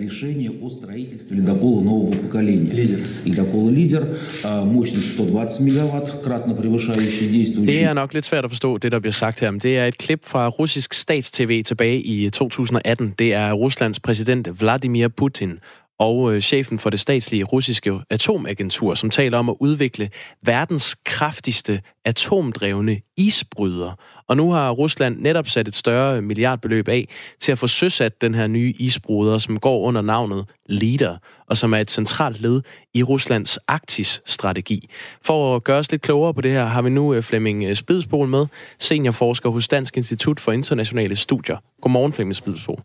[0.00, 2.72] решение о строительстве ледокола нового поколения.
[2.72, 3.06] Лидер.
[3.24, 7.66] Ледокол «Лидер», мощность 120 мегаватт, кратно превышающий действующий...
[7.66, 9.50] Det er nok lidt svært at forstå, det der bliver sagt her.
[9.50, 13.14] Det er et klip fra russisk statstv tilbage i 2018.
[13.18, 15.58] Det er Ruslands præsident Vladimir Putin
[15.99, 20.09] og øh, chefen for det statslige russiske atomagentur, som taler om at udvikle
[20.43, 23.91] verdens kraftigste atomdrevne isbryder.
[24.27, 28.35] Og nu har Rusland netop sat et større milliardbeløb af til at få søsat den
[28.35, 31.17] her nye isbryder, som går under navnet LEADER,
[31.49, 32.61] og som er et centralt led
[32.93, 34.89] i Ruslands Arktis-strategi.
[35.25, 37.75] For at gøre os lidt klogere på det her, har vi nu øh, Flemming øh,
[37.75, 38.45] Spidsbol med,
[38.79, 41.57] seniorforsker hos Dansk Institut for Internationale Studier.
[41.81, 42.79] Godmorgen, Flemming Spidsbol.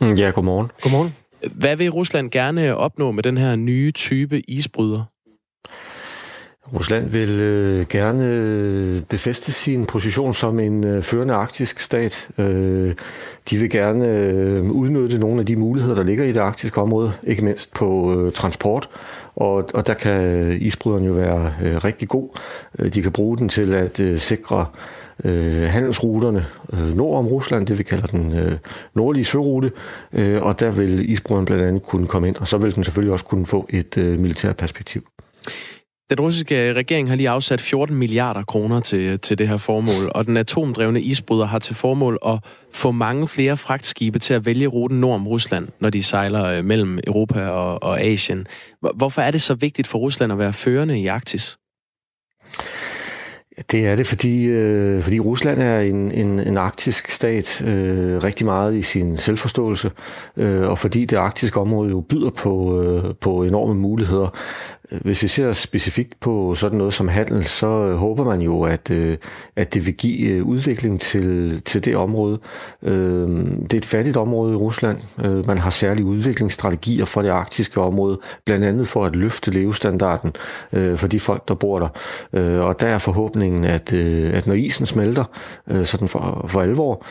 [0.00, 0.70] Ja, godmorgen.
[0.82, 1.14] Godmorgen.
[1.52, 5.04] Hvad vil Rusland gerne opnå med den her nye type isbryder?
[6.72, 12.28] Rusland vil øh, gerne øh, befeste sin position som en øh, førende arktisk stat.
[12.38, 12.94] Øh,
[13.50, 17.12] de vil gerne øh, udnytte nogle af de muligheder, der ligger i det arktiske område,
[17.26, 18.88] ikke mindst på øh, transport.
[19.36, 22.28] Og, og der kan isbryderen jo være øh, rigtig god.
[22.78, 24.66] Øh, de kan bruge den til at øh, sikre
[25.24, 28.58] øh, handelsruterne øh, nord om Rusland, det vi kalder den øh,
[28.94, 29.70] nordlige sørute,
[30.12, 33.12] øh, og der vil isbryderen blandt andet kunne komme ind, og så vil den selvfølgelig
[33.12, 35.04] også kunne få et øh, militært perspektiv.
[36.10, 40.26] Den russiske regering har lige afsat 14 milliarder kroner til, til det her formål, og
[40.26, 42.38] den atomdrevne isbryder har til formål at
[42.72, 46.64] få mange flere fragtskibe til at vælge ruten nord om Rusland, når de sejler øh,
[46.64, 48.46] mellem Europa og, og Asien.
[48.94, 51.56] Hvorfor er det så vigtigt for Rusland at være førende i Arktis?
[53.70, 58.46] Det er det, fordi, øh, fordi Rusland er en, en, en arktisk stat øh, rigtig
[58.46, 59.90] meget i sin selvforståelse,
[60.36, 64.38] øh, og fordi det arktiske område jo byder på, øh, på enorme muligheder.
[64.92, 68.62] Øh, hvis vi ser specifikt på sådan noget som handel, så øh, håber man jo,
[68.62, 69.16] at, øh,
[69.56, 72.38] at det vil give udvikling til, til det område.
[72.82, 74.98] Det er et fattigt område i Rusland.
[75.46, 80.32] Man har særlige udviklingsstrategier for det arktiske område, blandt andet for at løfte levestandarden
[80.96, 81.88] for de folk, der bor der.
[82.60, 85.24] Og der er forhåbningen, at, at når isen smelter
[85.84, 87.04] sådan for, for alvor,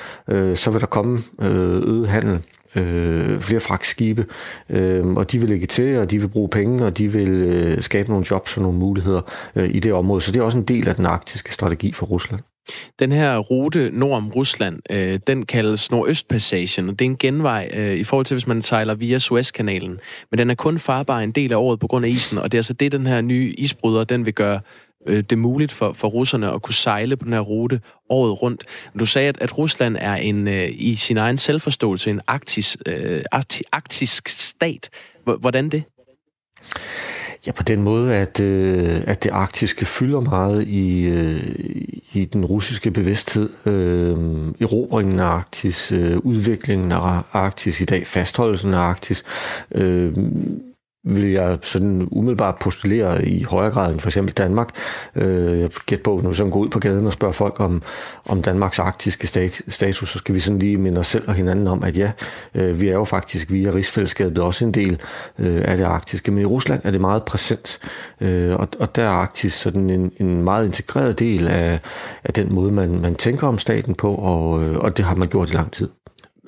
[0.56, 2.40] så vil der komme øget handel
[2.76, 4.26] øh, flere fragtskibe,
[4.70, 7.82] øh, og de vil lægge til, og de vil bruge penge, og de vil øh,
[7.82, 9.22] skabe nogle jobs og nogle muligheder
[9.56, 10.22] øh, i det område.
[10.22, 12.53] Så det er også en del af den arktiske strategi for Rusland.
[13.00, 17.70] Den her rute nord om Rusland, øh, den kaldes Nordøstpassagen, og det er en genvej
[17.74, 20.00] øh, i forhold til, hvis man sejler via Suezkanalen.
[20.32, 22.58] Men den er kun farbar en del af året på grund af isen, og det
[22.58, 24.60] er altså det, den her nye isbryder, den vil gøre
[25.08, 28.66] øh, det muligt for, for russerne at kunne sejle på den her rute året rundt.
[29.00, 33.24] Du sagde, at, at Rusland er en øh, i sin egen selvforståelse en arktis, øh,
[33.72, 34.90] arktisk stat.
[35.24, 35.84] Hvordan det?
[37.48, 41.56] Ja, på den måde, at, øh, at det arktiske fylder meget i, øh,
[42.14, 43.50] i den russiske bevidsthed.
[43.66, 44.18] Øh,
[44.60, 49.24] erobringen af Arktis, øh, udviklingen af Arktis i dag, fastholdelsen af Arktis.
[49.76, 50.14] Øh,
[51.04, 54.70] vil jeg sådan umiddelbart postulere i højere grad end for eksempel Danmark.
[55.16, 57.84] Øh, jeg gæt på, når vi sådan går ud på gaden og spørger folk om,
[58.26, 59.28] om Danmarks arktiske
[59.68, 62.12] status, så skal vi sådan lige minde os selv og hinanden om, at ja,
[62.56, 65.00] øh, vi er jo faktisk via rigsfællesskabet også en del
[65.40, 66.32] øh, af det arktiske.
[66.32, 67.80] Men i Rusland er det meget præsent,
[68.22, 71.80] øh, og, og der er Arktis sådan en, en meget integreret del af,
[72.24, 75.28] af den måde, man, man tænker om staten på, og, øh, og det har man
[75.28, 75.90] gjort i lang tid.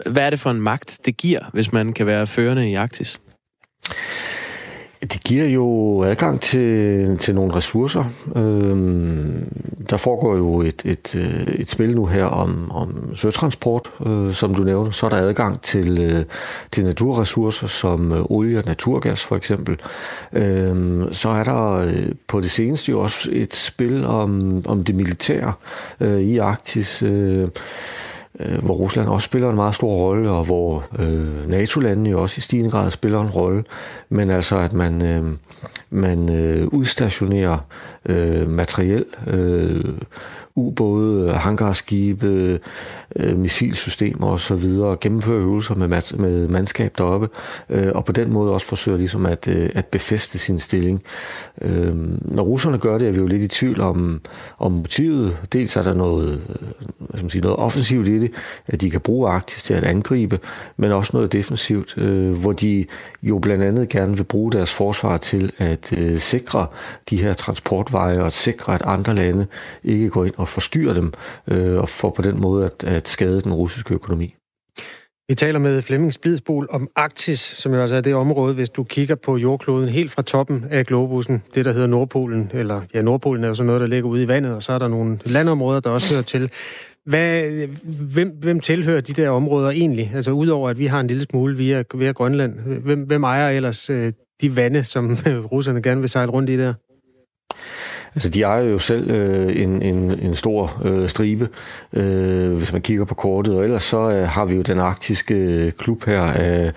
[0.06, 3.20] Hvad er det for en magt, det giver, hvis man kan være førende i Arktis?
[5.02, 8.04] Det giver jo adgang til, til nogle ressourcer.
[8.36, 9.52] Øhm,
[9.90, 14.56] der foregår jo et, et, øh, et spil nu her om, om søtransport, øh, som
[14.56, 14.92] du nævner.
[14.92, 16.26] Så er der adgang til, øh,
[16.72, 19.78] til naturressourcer som øh, olie og naturgas for eksempel.
[20.34, 24.96] Øhm, så er der øh, på det seneste jo også et spil om, om det
[24.96, 25.54] militære
[26.00, 27.04] øh, i Arktis.
[27.04, 27.48] Øh,
[28.40, 32.36] øh, hvor Rusland også spiller en meget stor rolle, og hvor øh, NATO-landene jo også
[32.38, 33.64] i stigende grad spiller en rolle,
[34.10, 35.24] men altså at man, øh,
[35.90, 37.58] man øh, udstationerer
[38.06, 39.84] øh, materiel, øh,
[40.56, 42.60] ubåde, øh, hangarskibe,
[43.16, 47.30] øh, missilsystemer osv., og gennemføre øvelser med, mat- med mandskab deroppe,
[47.70, 51.04] øh, og på den måde også forsøger ligesom at, øh, at befeste sin stilling.
[51.62, 54.22] Øh, når russerne gør det, er vi jo lidt i tvivl om,
[54.60, 55.38] om motivet.
[55.54, 58.32] Dels er der noget, øh, hvad skal man sige, noget offensivt i det,
[58.68, 60.40] at de kan bruge Arktis til at angribe,
[60.78, 62.86] men også noget defensivt, øh, hvor de
[63.24, 66.68] jo blandt andet gerne vil bruge deres forsvar til at øh, sikre
[67.10, 69.48] de her transportveje og sikre, at andre lande
[69.84, 71.14] ikke går ind og forstyrrer dem
[71.48, 74.36] øh, og for på den måde at, at skade den russiske økonomi.
[75.28, 78.84] Vi taler med Flemming Splidsbol om Arktis, som jo altså er det område, hvis du
[78.84, 83.44] kigger på jordkloden helt fra toppen af globussen, det der hedder Nordpolen, eller ja, Nordpolen
[83.44, 85.80] er jo sådan noget, der ligger ude i vandet, og så er der nogle landområder,
[85.80, 86.52] der også hører til.
[87.06, 87.44] Hvad,
[88.14, 90.12] hvem, hvem tilhører de der områder egentlig?
[90.16, 93.90] Altså udover at vi har en lille smule via, via Grønland, hvem, hvem ejer ellers
[93.90, 95.18] øh, de vande, som
[95.52, 96.74] russerne gerne vil sejle rundt i der?
[98.16, 101.50] Altså, de ejer jo selv øh, en, en, en stor øh, stribe,
[101.94, 103.56] øh, hvis man kigger på kortet.
[103.56, 106.72] Og ellers så øh, har vi jo den arktiske øh, klub her, øh,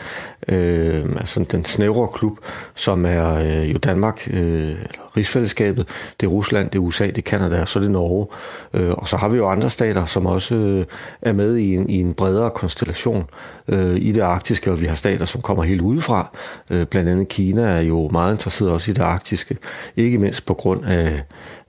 [0.48, 2.38] øh, altså den snævre klub,
[2.74, 5.88] som er øh, jo Danmark, øh, eller rigsfællesskabet,
[6.20, 8.26] det er Rusland, det er USA, det er Kanada, og så er det Norge.
[8.74, 10.84] Øh, og så har vi jo andre stater, som også øh,
[11.22, 13.24] er med i en, i en bredere konstellation
[13.68, 16.36] øh, i det arktiske, og vi har stater, som kommer helt udefra.
[16.72, 19.56] Øh, blandt andet Kina er jo meget interesseret også i det arktiske,
[19.96, 21.22] ikke mindst på grund af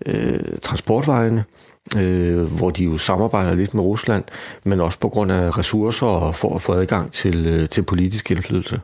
[0.06, 1.44] øh, transportvejene
[1.98, 4.24] øh, hvor de jo samarbejder lidt med Rusland,
[4.64, 8.32] men også på grund af ressourcer og for at få adgang til, øh, til politisk
[8.32, 8.82] indflydelse.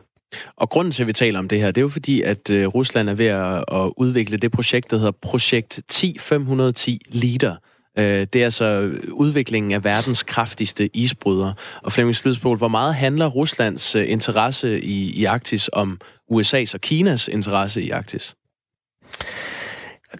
[0.56, 2.66] Og grunden til, at vi taler om det her, det er jo fordi, at øh,
[2.66, 7.56] Rusland er ved at, udvikle det projekt, der hedder Projekt 10510 Liter.
[7.98, 11.52] Øh, det er altså udviklingen af verdens kraftigste isbryder.
[11.82, 16.00] Og Flemming Splidsbol, hvor meget handler Ruslands øh, interesse i, i Arktis om
[16.32, 18.34] USA's og Kinas interesse i Arktis?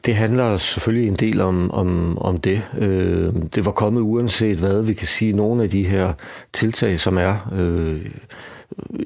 [0.04, 2.62] Det handler selvfølgelig en del om, om, om det.
[2.78, 4.82] Øh, det var kommet uanset hvad.
[4.82, 6.12] Vi kan sige, nogle af de her
[6.52, 8.06] tiltag, som er, øh,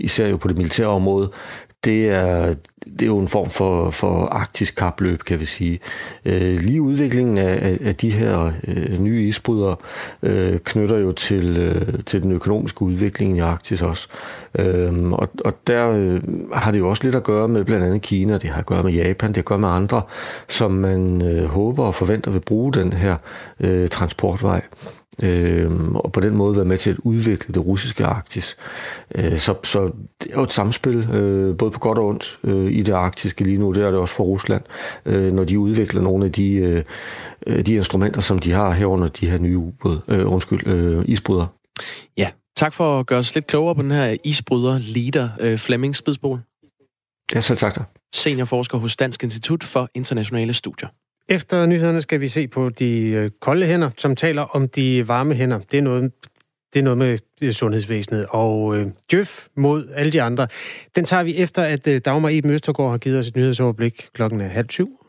[0.00, 1.30] især jo på det militære område,
[1.84, 5.80] det er, det er jo en form for, for arktisk kapløb, kan vi sige.
[6.24, 9.76] Øh, lige udviklingen af, af de her øh, nye isbrydere
[10.22, 14.08] øh, knytter jo til, øh, til den økonomiske udvikling i Arktis også.
[14.58, 16.20] Øh, og, og der øh,
[16.52, 18.82] har det jo også lidt at gøre med blandt andet Kina, det har at gøre
[18.82, 20.02] med Japan, det har at gøre med andre,
[20.48, 23.16] som man øh, håber og forventer vil bruge den her
[23.60, 24.62] øh, transportvej
[25.22, 28.56] øh, og på den måde være med til at udvikle det russiske Arktis.
[29.14, 29.90] Øh, så, så
[30.22, 33.44] det er jo et samspil, øh, både på godt og ondt, øh, i det arktiske
[33.44, 34.62] lige nu, det er det også for Rusland,
[35.06, 36.84] øh, når de udvikler nogle af de,
[37.46, 41.46] øh, de instrumenter, som de har herunder de her nye ubåd, øh, undskyld, øh, isbryder.
[42.16, 45.96] Ja, tak for at gøre os lidt klogere på den her isbryder, leader øh, Flemming
[45.96, 46.40] Spidsbol.
[47.34, 47.90] Ja, selv tak.
[48.14, 50.88] Seniorforsker hos Dansk Institut for Internationale Studier.
[51.30, 55.34] Efter nyhederne skal vi se på de øh, kolde hænder, som taler om de varme
[55.34, 55.58] hænder.
[55.58, 56.12] Det er noget,
[56.74, 58.26] det er noget med øh, sundhedsvæsenet.
[58.28, 60.48] Og øh, Djøf mod alle de andre,
[60.96, 64.40] den tager vi efter, at øh, Dagmar Eben Østergaard har givet os et nyhedsoverblik klokken
[64.40, 64.99] er halv syv.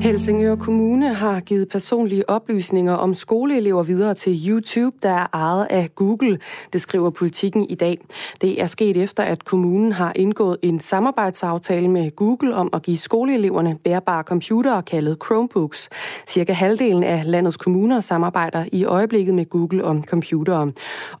[0.00, 5.94] Helsingør Kommune har givet personlige oplysninger om skoleelever videre til YouTube, der er ejet af
[5.94, 6.38] Google,
[6.72, 7.98] det skriver politikken i dag.
[8.40, 12.98] Det er sket efter, at kommunen har indgået en samarbejdsaftale med Google om at give
[12.98, 15.88] skoleeleverne bærbare computere kaldet Chromebooks.
[16.28, 20.72] Cirka halvdelen af landets kommuner samarbejder i øjeblikket med Google om computere.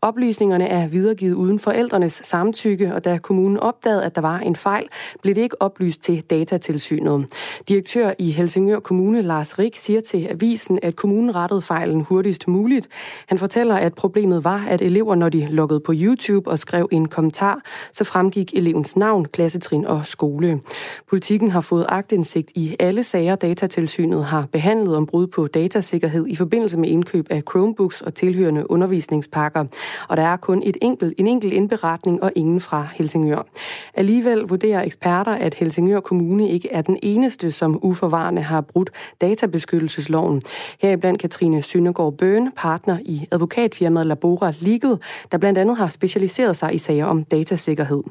[0.02, 4.88] Oplysningerne er videregivet uden forældrenes samtykke, og da kommunen opdagede, at der var en fejl,
[5.22, 7.26] blev det ikke oplyst til datatilsynet.
[7.68, 12.48] Direktør i Helsingør Helsingør Kommune, Lars Rik, siger til avisen, at kommunen rettede fejlen hurtigst
[12.48, 12.88] muligt.
[13.26, 17.08] Han fortæller, at problemet var, at elever, når de loggede på YouTube og skrev en
[17.08, 20.60] kommentar, så fremgik elevens navn, klassetrin og skole.
[21.08, 26.36] Politikken har fået agtindsigt i alle sager, datatilsynet har behandlet om brud på datasikkerhed i
[26.36, 29.64] forbindelse med indkøb af Chromebooks og tilhørende undervisningspakker.
[30.08, 33.46] Og der er kun et enkelt, en enkelt indberetning og ingen fra Helsingør.
[33.94, 38.90] Alligevel vurderer eksperter, at Helsingør Kommune ikke er den eneste, som uforvarende har har brudt
[39.20, 40.42] databeskyttelsesloven.
[40.82, 44.94] Heriblandt Katrine Søndergaard Bøn, partner i advokatfirmaet Labora Legal,
[45.30, 48.02] der blandt andet har specialiseret sig i sager om datasikkerhed.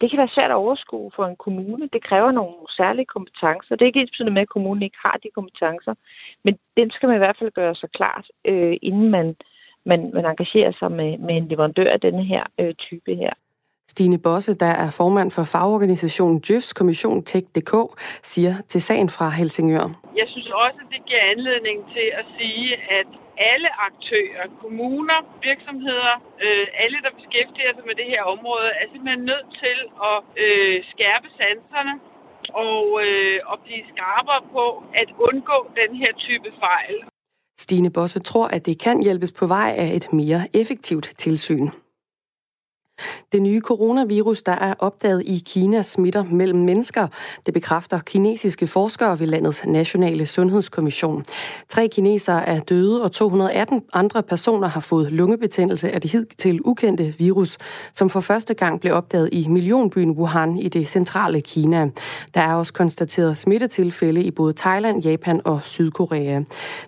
[0.00, 1.88] Det kan være svært at overskue for en kommune.
[1.92, 3.72] Det kræver nogle særlige kompetencer.
[3.74, 5.94] Det er ikke ens med, at kommunen ikke har de kompetencer,
[6.44, 9.36] men dem skal man i hvert fald gøre sig klart, øh, inden man,
[9.84, 13.32] man, man engagerer sig med, med en leverandør af denne her øh, type her.
[13.92, 17.72] Stine Bosse, der er formand for fagorganisationen Djøfs Kommission Tech.dk,
[18.32, 19.86] siger til sagen fra Helsingør.
[20.20, 22.68] Jeg synes også, at det giver anledning til at sige,
[23.00, 23.08] at
[23.52, 25.18] alle aktører, kommuner,
[25.48, 29.78] virksomheder, øh, alle, der beskæftiger sig med det her område, er simpelthen nødt til
[30.10, 31.94] at øh, skærpe sanserne
[32.66, 34.64] og, øh, og blive skarpere på
[35.02, 36.94] at undgå den her type fejl.
[37.64, 41.68] Stine Bosse tror, at det kan hjælpes på vej af et mere effektivt tilsyn.
[43.32, 47.06] Det nye coronavirus, der er opdaget i Kina, smitter mellem mennesker.
[47.46, 51.24] Det bekræfter kinesiske forskere ved landets nationale sundhedskommission.
[51.68, 57.14] Tre kinesere er døde, og 218 andre personer har fået lungebetændelse af det hidtil ukendte
[57.18, 57.58] virus,
[57.94, 61.90] som for første gang blev opdaget i millionbyen Wuhan i det centrale Kina.
[62.34, 66.40] Der er også konstateret smittetilfælde i både Thailand, Japan og Sydkorea.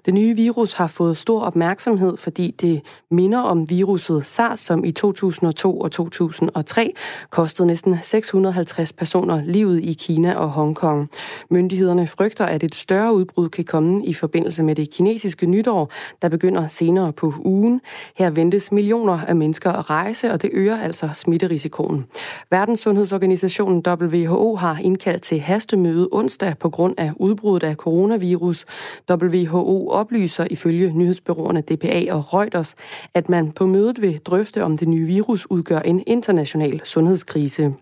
[0.07, 4.93] Det nye virus har fået stor opmærksomhed, fordi det minder om viruset SARS, som i
[4.93, 6.95] 2002 og 2003
[7.31, 11.11] kostede næsten 650 personer livet i Kina og Hongkong.
[11.51, 15.91] Myndighederne frygter, at et større udbrud kan komme i forbindelse med det kinesiske nytår,
[16.23, 17.81] der begynder senere på ugen.
[18.17, 22.07] Her ventes millioner af mennesker at rejse, og det øger altså smitterisikoen.
[22.51, 28.67] Verdenssundhedsorganisationen WHO har indkaldt til hastemøde onsdag på grund af udbruddet af coronavirus.
[29.11, 32.75] WHO oplyser ifølge nyhedsbyråerne DPA og Reuters,
[33.15, 37.75] at man på mødet vil drøfte, om det nye virus udgør en international sundhedskrise.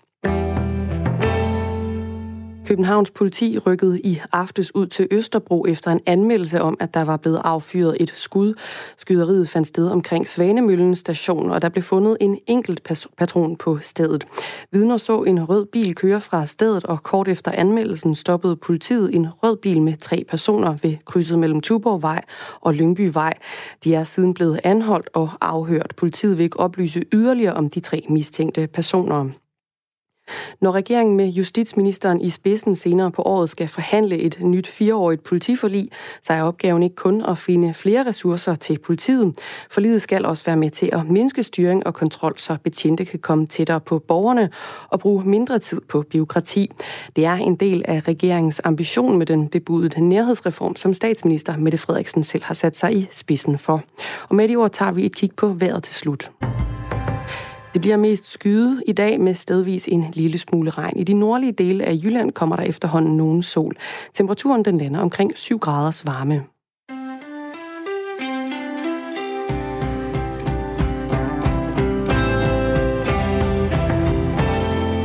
[2.67, 7.17] Københavns politi rykkede i aftes ud til Østerbro efter en anmeldelse om, at der var
[7.17, 8.55] blevet affyret et skud.
[8.99, 12.83] Skyderiet fandt sted omkring Svanemøllen station, og der blev fundet en enkelt
[13.19, 14.27] patron på stedet.
[14.73, 19.27] Vidner så en rød bil køre fra stedet, og kort efter anmeldelsen stoppede politiet en
[19.43, 22.23] rød bil med tre personer ved krydset mellem Tuborgvej
[22.61, 23.35] og Lyngbyvej.
[23.85, 25.93] De er siden blevet anholdt og afhørt.
[25.97, 29.31] Politiet vil ikke oplyse yderligere om de tre mistænkte personer.
[30.61, 35.89] Når regeringen med justitsministeren i spidsen senere på året skal forhandle et nyt fireårigt politiforlig,
[36.23, 39.39] så er opgaven ikke kun at finde flere ressourcer til politiet.
[39.71, 43.47] Forliget skal også være med til at mindske styring og kontrol, så betjente kan komme
[43.47, 44.51] tættere på borgerne
[44.89, 46.71] og bruge mindre tid på byråkrati.
[47.17, 52.25] Det er en del af regeringens ambition med den bebudede nærhedsreform, som statsminister Mette Frederiksen
[52.25, 53.83] selv har sat sig i spidsen for.
[54.29, 56.31] Og med de ord tager vi et kig på vejret til slut.
[57.77, 60.99] Det bliver mest skyet i dag med stedvis en lille smule regn.
[60.99, 63.77] I de nordlige dele af Jylland kommer der efterhånden nogen sol.
[64.15, 66.35] Temperaturen den lander omkring 7 graders varme.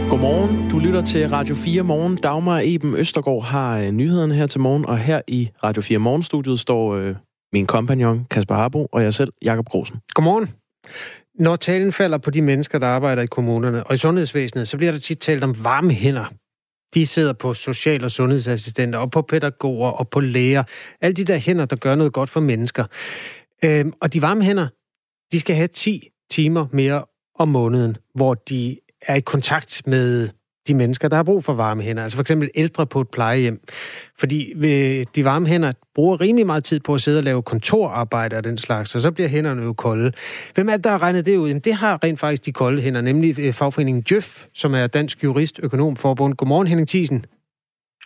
[0.09, 0.69] Godmorgen.
[0.69, 2.17] Du lytter til Radio 4 Morgen.
[2.17, 6.59] Dagmar Eben Østergaard har øh, nyhederne her til morgen, og her i Radio 4 Morgenstudiet
[6.59, 7.15] står øh,
[7.53, 9.95] min kompagnon Kasper Harbo og jeg selv, Jakob Grosen.
[10.13, 10.49] Godmorgen.
[11.41, 14.91] Når talen falder på de mennesker, der arbejder i kommunerne og i sundhedsvæsenet, så bliver
[14.91, 16.25] der tit talt om varme hænder.
[16.93, 20.63] De sidder på social- og sundhedsassistenter, og på pædagoger, og på læger.
[21.01, 22.85] Alle de der hænder, der gør noget godt for mennesker.
[23.63, 24.67] Øhm, og de varme hænder,
[25.31, 30.29] de skal have 10 timer mere om måneden, hvor de er i kontakt med
[30.67, 32.03] de mennesker, der har brug for varme hænder.
[32.03, 33.59] Altså for eksempel ældre på et plejehjem.
[34.19, 38.37] Fordi øh, de varme hænder bruger rimelig meget tid på at sidde og lave kontorarbejde
[38.37, 40.11] og den slags, og så bliver hænderne jo kolde.
[40.55, 41.47] Hvem er det, der har regnet det ud?
[41.47, 45.23] Jamen, det har rent faktisk de kolde hænder, nemlig øh, fagforeningen Jøf, som er Dansk
[45.23, 46.35] Jurist Økonomforbund.
[46.35, 47.25] Godmorgen, Henning Thiesen.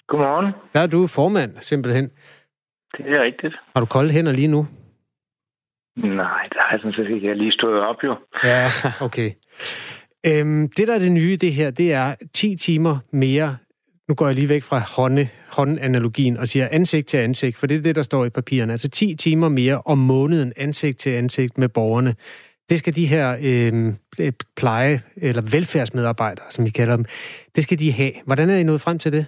[0.07, 0.53] Godmorgen.
[0.73, 2.09] Der er du formand, simpelthen.
[2.97, 3.55] Det er rigtigt.
[3.73, 4.67] Har du kolde hænder lige nu?
[5.97, 7.27] Nej, det har jeg sådan set ikke.
[7.27, 8.15] Jeg lige stået op, jo.
[8.43, 8.65] Ja,
[9.01, 9.31] okay.
[10.25, 13.57] Øhm, det, der er det nye, det her, det er 10 timer mere.
[14.09, 17.77] Nu går jeg lige væk fra hånde, håndanalogien og siger ansigt til ansigt, for det
[17.77, 18.71] er det, der står i papirerne.
[18.71, 22.15] Altså 10 timer mere om måneden ansigt til ansigt med borgerne.
[22.69, 23.93] Det skal de her øh,
[24.55, 27.05] pleje- eller velfærdsmedarbejdere, som vi kalder dem,
[27.55, 28.11] det skal de have.
[28.25, 29.25] Hvordan er I nået frem til det?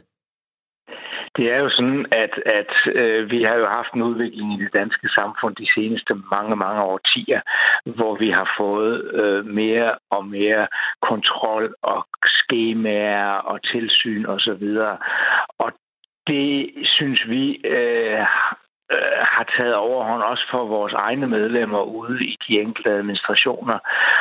[1.38, 4.74] Det er jo sådan, at, at øh, vi har jo haft en udvikling i det
[4.74, 7.42] danske samfund de seneste mange, mange årtier,
[7.86, 10.68] hvor vi har fået øh, mere og mere
[11.02, 14.64] kontrol og skemaer og tilsyn osv.
[14.92, 14.98] Og,
[15.60, 15.72] og
[16.28, 18.26] det synes vi øh,
[18.92, 23.80] øh, har taget overhånd også for vores egne medlemmer ude i de enkelte administrationer.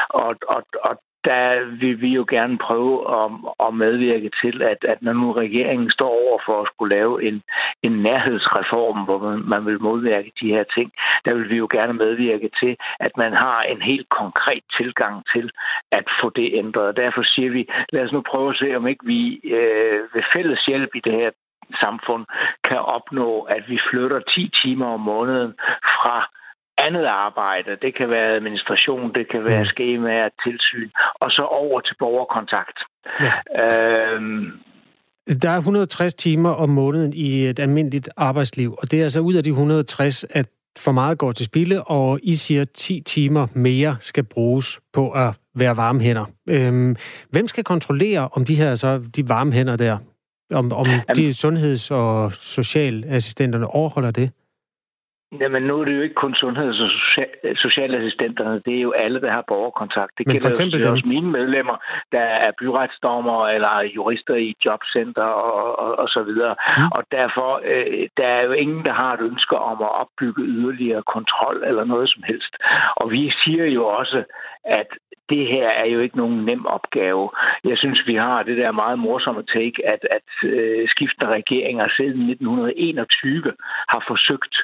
[0.09, 0.99] Og, og, og
[1.29, 3.31] der vil vi jo gerne prøve at,
[3.67, 7.43] at medvirke til, at, at når nu regeringen står over for at skulle lave en,
[7.83, 10.93] en nærhedsreform, hvor man, man vil modvirke de her ting,
[11.25, 15.51] der vil vi jo gerne medvirke til, at man har en helt konkret tilgang til
[15.93, 16.97] at få det ændret.
[16.97, 20.65] Derfor siger vi, lad os nu prøve at se, om ikke vi øh, ved fælles
[20.67, 21.31] hjælp i det her
[21.85, 22.25] samfund
[22.69, 25.55] kan opnå, at vi flytter 10 timer om måneden
[25.97, 26.36] fra
[26.79, 27.71] andet arbejde.
[27.83, 32.79] Det kan være administration, det kan være skemaer, tilsyn, og så over til borgerkontakt.
[33.21, 33.33] Ja.
[34.15, 34.53] Øhm,
[35.43, 39.35] der er 160 timer om måneden i et almindeligt arbejdsliv, og det er altså ud
[39.35, 40.47] af de 160, at
[40.79, 45.11] for meget går til spilde, og I siger, at 10 timer mere skal bruges på
[45.11, 46.25] at være varme hænder.
[46.49, 46.97] Øhm,
[47.31, 49.99] hvem skal kontrollere, om de her så de varme hænder der,
[50.51, 50.87] om, om
[51.17, 54.31] de sundheds- og socialassistenterne overholder det?
[55.33, 59.21] Jamen, nu er det jo ikke kun sundheds- og social- socialassistenterne, det er jo alle,
[59.21, 60.13] der har borgerkontakt.
[60.19, 61.77] Det Men for eksempel jo også mine medlemmer,
[62.13, 66.55] der er byretsdommer eller jurister i jobcenter og, og, og så videre.
[66.79, 66.91] Mm.
[66.97, 71.03] Og derfor, øh, der er jo ingen, der har et ønske om at opbygge yderligere
[71.03, 72.55] kontrol eller noget som helst.
[72.97, 74.25] Og vi siger jo også,
[74.65, 74.91] at
[75.31, 77.31] det her er jo ikke nogen nem opgave.
[77.65, 82.31] Jeg synes, vi har det der meget morsomme take, at, at øh, skiftende regeringer siden
[82.31, 83.53] 1921
[83.93, 84.57] har forsøgt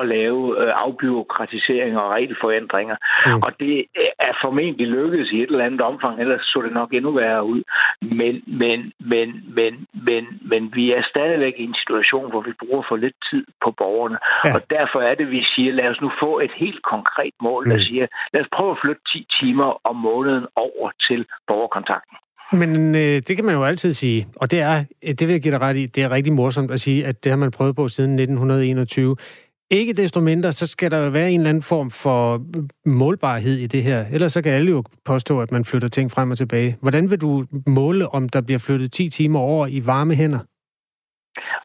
[0.00, 2.96] at lave øh, afbyråkratisering og regelforændringer.
[3.26, 3.42] Mm.
[3.46, 3.74] Og det
[4.18, 7.62] er formentlig lykkedes i et eller andet omfang, ellers så det nok endnu værre ud.
[8.02, 8.78] Men, men,
[9.12, 9.72] men, men,
[10.08, 13.70] men, men vi er stadigvæk i en situation, hvor vi bruger for lidt tid på
[13.70, 14.18] borgerne.
[14.44, 14.54] Ja.
[14.54, 17.76] Og derfor er det, vi siger, lad os nu få et helt konkret mål, der
[17.76, 17.82] mm.
[17.88, 22.16] siger, lad os prøve at flytte 10 timer om måneden over til borgerkontakten.
[22.52, 25.52] Men øh, det kan man jo altid sige, og det er, det vil jeg give
[25.52, 27.88] dig ret i, det er rigtig morsomt at sige, at det har man prøvet på
[27.88, 29.16] siden 1921.
[29.70, 32.42] Ikke desto mindre, så skal der jo være en eller anden form for
[32.86, 34.06] målbarhed i det her.
[34.12, 36.76] Ellers så kan alle jo påstå, at man flytter ting frem og tilbage.
[36.80, 40.38] Hvordan vil du måle, om der bliver flyttet 10 timer over i varme hænder?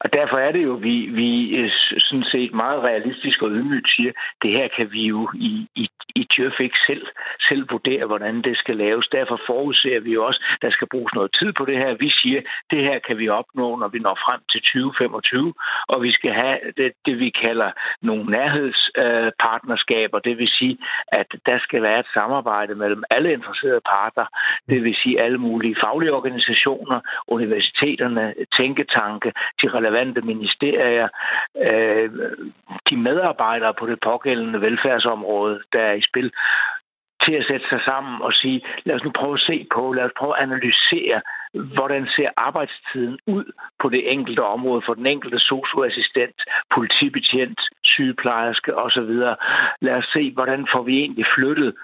[0.04, 4.12] Og derfor er det jo, vi, vi øh, sådan set meget realistisk og ydmygt siger,
[4.42, 7.06] det her kan vi jo i, i, i Djøf ikke selv,
[7.48, 9.08] selv vurdere, hvordan det skal laves.
[9.08, 11.94] Derfor forudser vi jo også, at der skal bruges noget tid på det her.
[11.94, 12.40] Vi siger,
[12.70, 15.54] det her kan vi opnå, når vi når frem til 2025,
[15.88, 17.70] og vi skal have det, det vi kalder
[18.02, 20.18] nogle nærhedspartnerskaber.
[20.18, 24.26] Det vil sige, at der skal være et samarbejde mellem alle interesserede parter.
[24.68, 29.93] Det vil sige alle mulige faglige organisationer, universiteterne, tænketanke, de relevante
[30.24, 31.08] ministerier,
[31.56, 32.10] øh,
[32.90, 36.32] de medarbejdere på det pågældende velfærdsområde, der er i spil,
[37.24, 40.04] til at sætte sig sammen og sige, lad os nu prøve at se på, lad
[40.04, 41.20] os prøve at analysere,
[41.76, 43.44] hvordan ser arbejdstiden ud
[43.80, 46.38] på det enkelte område for den enkelte socioassistent,
[46.74, 49.12] politibetjent, sygeplejerske osv.
[49.86, 51.74] Lad os se, hvordan får vi egentlig flyttet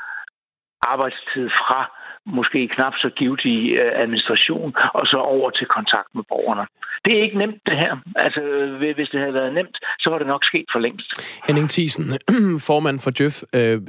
[0.82, 6.66] arbejdstid fra måske knap så givetig øh, administration, og så over til kontakt med borgerne.
[7.04, 7.96] Det er ikke nemt, det her.
[8.16, 8.40] Altså,
[8.94, 11.06] hvis det havde været nemt, så var det nok sket for længst.
[11.46, 12.04] Henning Thiesen,
[12.68, 13.42] formand for Djøf.
[13.54, 13.80] Øh,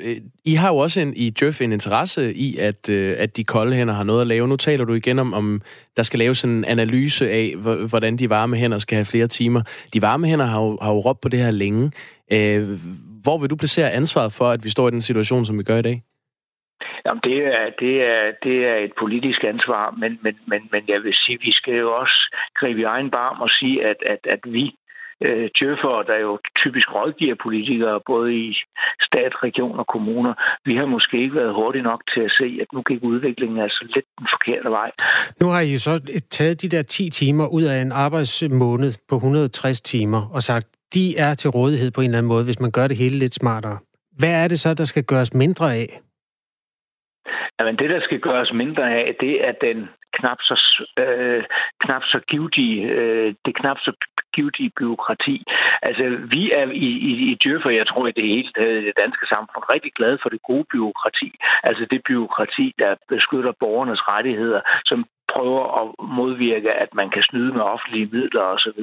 [0.46, 3.76] I har jo også en, i Djøf en interesse i, at, øh, at de kolde
[3.76, 4.48] hænder har noget at lave.
[4.48, 5.62] Nu taler du igen om, om
[5.98, 7.56] der skal laves en analyse af,
[7.90, 9.62] hvordan de varme hænder skal have flere timer.
[9.94, 11.92] De varme hænder har jo, har jo råbt på det her længe.
[13.24, 15.78] Hvor vil du placere ansvaret for, at vi står i den situation, som vi gør
[15.78, 16.02] i dag?
[17.06, 21.04] Jamen, det er, det er, det er et politisk ansvar, men, men, men, men jeg
[21.04, 22.20] vil sige, vi skal jo også
[22.60, 24.66] gribe i egen barm og sige, at, at, at vi
[25.26, 28.56] øh, djøffere, der jo typisk rådgiver politikere, både i
[29.08, 30.34] stat, region og kommuner,
[30.66, 33.82] vi har måske ikke været hurtige nok til at se, at nu gik udviklingen altså
[33.96, 34.92] lidt den forkerte vej.
[35.42, 35.94] Nu har I jo så
[36.30, 41.18] taget de der 10 timer ud af en arbejdsmåned på 160 timer og sagt, de
[41.18, 43.78] er til rådighed på en eller anden måde, hvis man gør det hele lidt smartere.
[44.20, 46.02] Hvad er det så, der skal gøres mindre af?
[47.60, 51.44] Jamen, det, der skal gøres mindre af, det er den knap så, øh,
[51.84, 53.92] knap så givtige, øh, det knap så
[54.38, 55.44] givtige byråkrati.
[55.82, 56.04] Altså,
[56.34, 59.64] vi er i, i, i Djøffer, jeg tror i det hele taget det danske samfund,
[59.74, 61.30] rigtig glade for det gode byråkrati.
[61.64, 65.86] Altså det byråkrati, der beskytter borgernes rettigheder, som prøver at
[66.18, 68.82] modvirke, at man kan snyde med offentlige midler osv.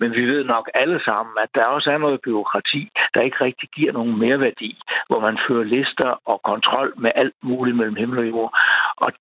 [0.00, 2.82] Men vi ved nok alle sammen, at der også er noget byråkrati,
[3.14, 4.72] der ikke rigtig giver nogen merværdi,
[5.08, 8.50] hvor man fører lister og kontrol med alt muligt mellem himmel og jord.
[8.96, 9.12] Og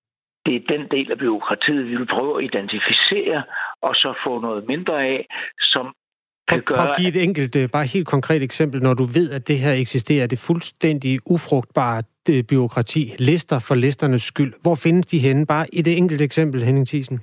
[0.45, 3.43] det er den del af byråkratiet, vi vil prøve at identificere,
[3.81, 5.27] og så få noget mindre af,
[5.59, 5.85] som
[6.49, 6.77] kan gøre...
[6.77, 9.57] Prøv at give et enkelt, øh, bare helt konkret eksempel, når du ved, at det
[9.59, 14.53] her eksisterer, det fuldstændig ufrugtbare det byråkrati, lister for listernes skyld.
[14.61, 15.45] Hvor findes de henne?
[15.45, 17.19] Bare et enkelt eksempel, Henning Thiesen.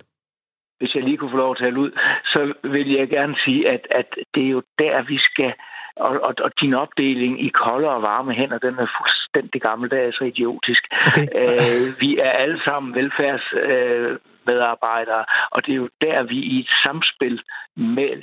[0.78, 1.90] Hvis jeg lige kunne få lov at tale ud,
[2.24, 5.52] så vil jeg gerne sige, at, at det er jo der, vi skal
[5.96, 10.26] og, og, og din opdeling i kolde og varme hænder, den er fuldstændig gammeldags og
[10.26, 10.86] idiotisk.
[11.06, 11.26] Okay.
[11.40, 16.68] Øh, vi er alle sammen velfærdsmedarbejdere, øh, og det er jo der, vi i et
[16.84, 17.42] samspil
[17.76, 18.22] med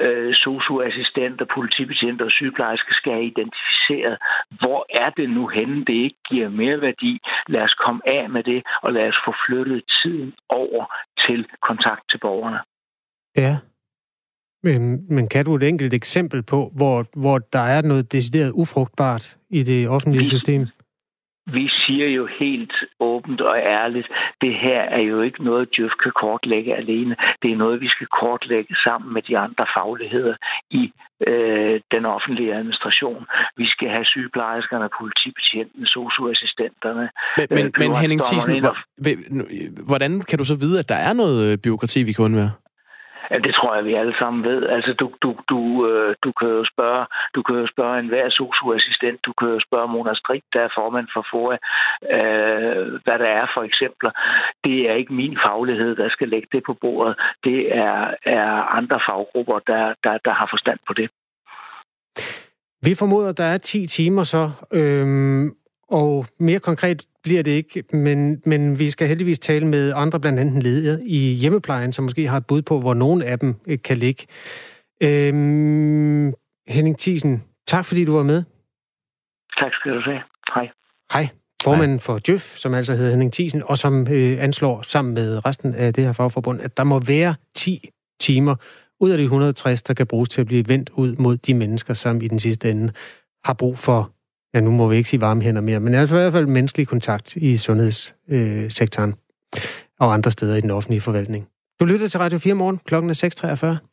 [0.00, 4.18] øh, socioassistenter, politibetjenter og sygeplejersker skal have identificeret,
[4.60, 7.20] hvor er det nu henne, det ikke giver mere værdi.
[7.46, 10.94] Lad os komme af med det, og lad os få flyttet tiden over
[11.26, 12.58] til kontakt til borgerne.
[13.36, 13.56] Ja.
[14.62, 19.36] Men, men kan du et enkelt eksempel på, hvor, hvor der er noget decideret ufrugtbart
[19.50, 20.66] i det offentlige system?
[21.52, 24.08] vi siger jo helt åbent og ærligt,
[24.40, 27.16] det her er jo ikke noget, Djøf kan kortlægge alene.
[27.42, 30.34] Det er noget, vi skal kortlægge sammen med de andre fagligheder
[30.70, 30.92] i
[31.26, 33.26] øh, den offentlige administration.
[33.56, 37.08] Vi skal have sygeplejerskerne, politibetjentene, socioassistenterne.
[37.36, 38.66] Men, men, øh, men Henning Thiesen,
[39.86, 42.50] hvordan kan du så vide, at der er noget øh, byråkrati, vi kan undvære?
[43.30, 44.66] Ja, det tror jeg, vi alle sammen ved.
[44.66, 49.18] Altså, du, du, du, øh, du kan jo spørge, du kan jo spørge enhver socioassistent,
[49.26, 51.56] du kan jo spørge Mona Strik, der er formand for FOA,
[52.16, 54.10] øh, hvad der er for eksempler.
[54.64, 57.14] Det er ikke min faglighed, der skal lægge det på bordet.
[57.44, 58.48] Det er, er
[58.78, 61.08] andre faggrupper, der, der, der har forstand på det.
[62.82, 65.46] Vi formoder, at der er 10 timer så, øhm,
[65.88, 70.40] og mere konkret bliver det ikke, men, men vi skal heldigvis tale med andre, blandt
[70.40, 73.78] andet ledere i hjemmeplejen, som måske har et bud på, hvor nogen af dem øh,
[73.84, 74.26] kan ligge.
[75.02, 76.34] Øhm,
[76.68, 78.42] Henning Thiesen, tak fordi du var med.
[79.60, 80.20] Tak skal du have.
[80.54, 80.68] Hej.
[81.12, 81.28] Hej.
[81.62, 85.74] Formanden for Djøf, som altså hedder Henning Thiesen, og som øh, anslår sammen med resten
[85.74, 88.56] af det her fagforbund, at der må være 10 timer
[89.00, 91.94] ud af de 160, der kan bruges til at blive vendt ud mod de mennesker,
[91.94, 92.92] som i den sidste ende
[93.44, 94.12] har brug for
[94.54, 96.88] ja, nu må vi ikke sige varme hænder mere, men altså i hvert fald menneskelig
[96.88, 99.62] kontakt i sundhedssektoren øh,
[100.00, 101.48] og andre steder i den offentlige forvaltning.
[101.80, 103.88] Du lytter til Radio 4 morgen, klokken er 6.43.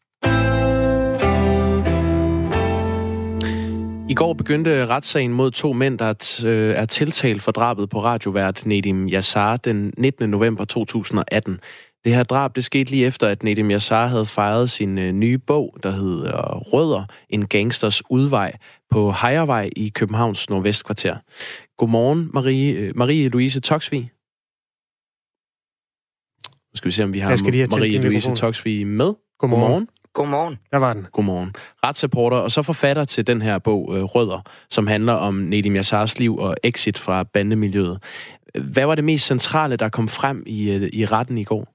[4.09, 8.65] I går begyndte retssagen mod to mænd, der øh, er tiltalt for drabet på radiovært
[8.65, 10.29] Nedim Yassar den 19.
[10.29, 11.59] november 2018.
[12.05, 15.37] Det her drab, det skete lige efter, at Nedim Yassar havde fejret sin øh, nye
[15.37, 18.53] bog, der hedder Rødder, en gangsters udvej,
[18.89, 21.17] på Hejervej i Københavns Nordvestkvarter.
[21.77, 24.01] Godmorgen, Marie, øh, Marie Louise Toksvig.
[26.73, 27.29] Nu skal vi se, om vi har
[27.77, 29.13] Marie Louise Toksvig med.
[29.39, 29.61] Godmorgen.
[29.61, 29.87] Godmorgen.
[30.13, 30.59] Godmorgen.
[30.71, 31.07] Der var den.
[31.11, 31.53] Godmorgen.
[31.83, 36.19] Retsreporter og så forfatter til den her bog, øh, Rødder, som handler om Nedim Yassars
[36.19, 38.03] liv og exit fra bandemiljøet.
[38.61, 41.74] Hvad var det mest centrale, der kom frem i, i retten i går?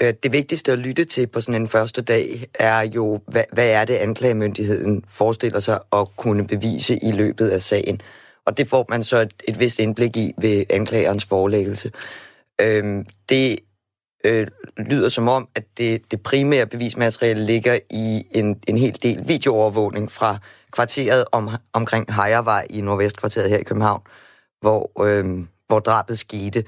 [0.00, 3.68] Øh, det vigtigste at lytte til på sådan en første dag er jo, hvad, hvad
[3.68, 8.00] er det, anklagemyndigheden forestiller sig at kunne bevise i løbet af sagen.
[8.46, 11.92] Og det får man så et, et vist indblik i ved anklagerens forelæggelse.
[12.60, 13.58] Øhm, det
[14.24, 19.28] øh, lyder som om, at det, det primære bevismateriale ligger i en, en hel del
[19.28, 20.38] videoovervågning fra
[20.72, 24.02] kvarteret om, omkring Hejervej i Nordvestkvarteret her i København,
[24.60, 26.64] hvor, øh, hvor drabet skete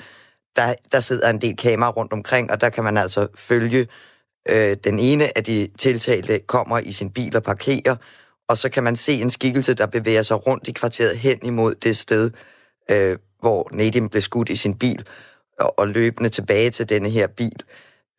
[0.57, 3.87] der, der sidder en del kameraer rundt omkring, og der kan man altså følge
[4.49, 7.97] øh, den ene af de tiltalte kommer i sin bil og parkerer,
[8.49, 11.75] og så kan man se en skikkelse, der bevæger sig rundt i kvarteret hen imod
[11.75, 12.31] det sted,
[12.91, 15.07] øh, hvor Nadim blev skudt i sin bil,
[15.61, 17.63] og, og løbende tilbage til denne her bil.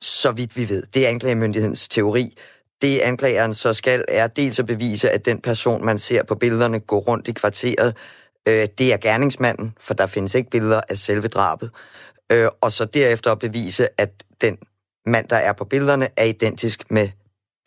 [0.02, 0.84] Så vidt vi ved.
[0.94, 2.38] Det er anklagemyndighedens teori.
[2.82, 6.80] Det anklageren så skal, er dels at bevise, at den person, man ser på billederne,
[6.80, 7.96] går rundt i kvarteret,
[8.48, 11.72] øh, det er gerningsmanden, for der findes ikke billeder af selve drabet
[12.32, 14.58] øh, og så derefter at bevise, at den
[15.06, 17.10] mand, der er på billederne, er identisk med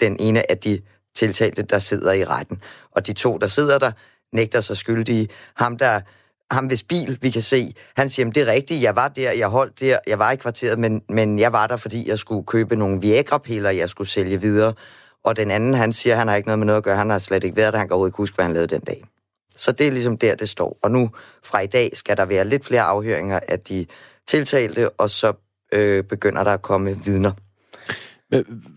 [0.00, 0.80] den ene af de
[1.14, 2.62] tiltalte, der sidder i retten.
[2.90, 3.92] Og de to, der sidder der,
[4.32, 5.28] nægter sig skyldige.
[5.56, 6.00] Ham, der
[6.50, 9.48] ham hvis bil, vi kan se, han siger, det er rigtigt, jeg var der, jeg
[9.48, 12.76] holdt der, jeg var i kvarteret, men, men jeg var der, fordi jeg skulle købe
[12.76, 14.72] nogle Viagra-piller, jeg skulle sælge videre.
[15.24, 17.18] Og den anden, han siger, han har ikke noget med noget at gøre, han har
[17.18, 19.04] slet ikke været der, han kan overhovedet ikke huske, hvad han lavede den dag.
[19.56, 20.78] Så det er ligesom der, det står.
[20.82, 21.10] Og nu
[21.44, 23.86] fra i dag skal der være lidt flere afhøringer af de
[24.30, 25.32] tiltalte, og så
[25.72, 27.32] øh, begynder der at komme vidner.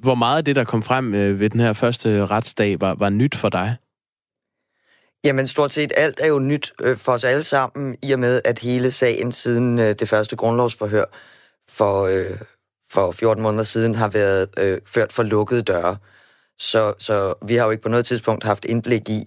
[0.01, 3.09] Hvor meget af det, der kom frem øh, ved den her første retsdag, var, var
[3.09, 3.75] nyt for dig?
[5.25, 8.41] Jamen stort set alt er jo nyt øh, for os alle sammen, i og med
[8.45, 11.05] at hele sagen siden øh, det første grundlovsforhør
[11.69, 12.37] for, øh,
[12.91, 15.97] for 14 måneder siden har været øh, ført for lukkede døre.
[16.59, 19.23] Så, så vi har jo ikke på noget tidspunkt haft indblik i,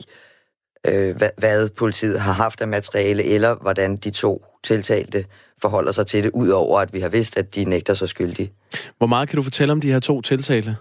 [0.87, 5.25] øh, hvad, hvad politiet har haft af materiale, eller hvordan de to tiltalte
[5.63, 8.53] forholder sig til det, udover at vi har vidst, at de nægter sig skyldige.
[8.99, 10.77] Hvor meget kan du fortælle om de her to tiltalte?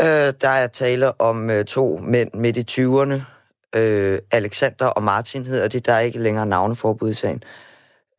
[0.00, 3.20] Øh, der er tale om øh, to mænd midt i 20'erne.
[3.76, 5.80] Øh, Alexander og Martin hedder de.
[5.80, 7.42] Der er ikke længere navneforbud i sagen.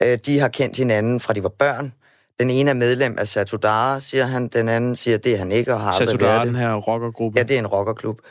[0.04, 1.93] Øh, de har kendt hinanden fra de var børn.
[2.39, 4.47] Den ene er medlem af Satudara, siger han.
[4.47, 6.47] Den anden siger, det er han ikke og har aldrig været det.
[6.47, 7.39] den her rockergruppe?
[7.39, 8.22] Ja, det er en rockerklub.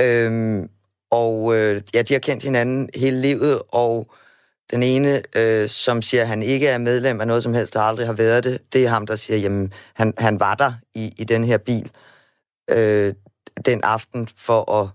[0.00, 0.62] Øh,
[1.10, 4.14] og øh, ja, de har kendt hinanden hele livet, og
[4.70, 7.80] den ene, øh, som siger, at han ikke er medlem af noget som helst, der
[7.80, 11.14] aldrig har været det, det er ham, der siger, jamen, han, han var der i,
[11.18, 11.90] i den her bil
[12.70, 13.14] øh,
[13.66, 14.88] den aften for at,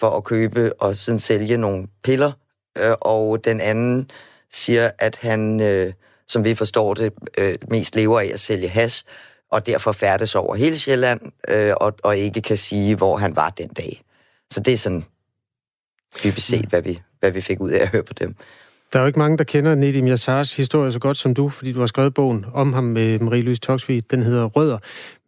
[0.00, 2.32] for at købe og siden sælge nogle piller.
[2.78, 4.10] Øh, og den anden
[4.50, 5.92] siger, at han, øh,
[6.28, 9.04] som vi forstår det, øh, mest lever af at sælge has,
[9.50, 13.50] og derfor færdes over hele Sjælland, øh, og, og ikke kan sige, hvor han var
[13.50, 14.02] den dag.
[14.50, 15.04] Så det er sådan
[16.24, 18.36] dybest set, hvad vi, hvad vi fik ud af at høre på dem.
[18.92, 21.72] Der er jo ikke mange, der kender Nedim Yassars historie så godt som du, fordi
[21.72, 24.10] du har skrevet bogen om ham med Marie-Louise Toksvig.
[24.10, 24.78] Den hedder Rødder.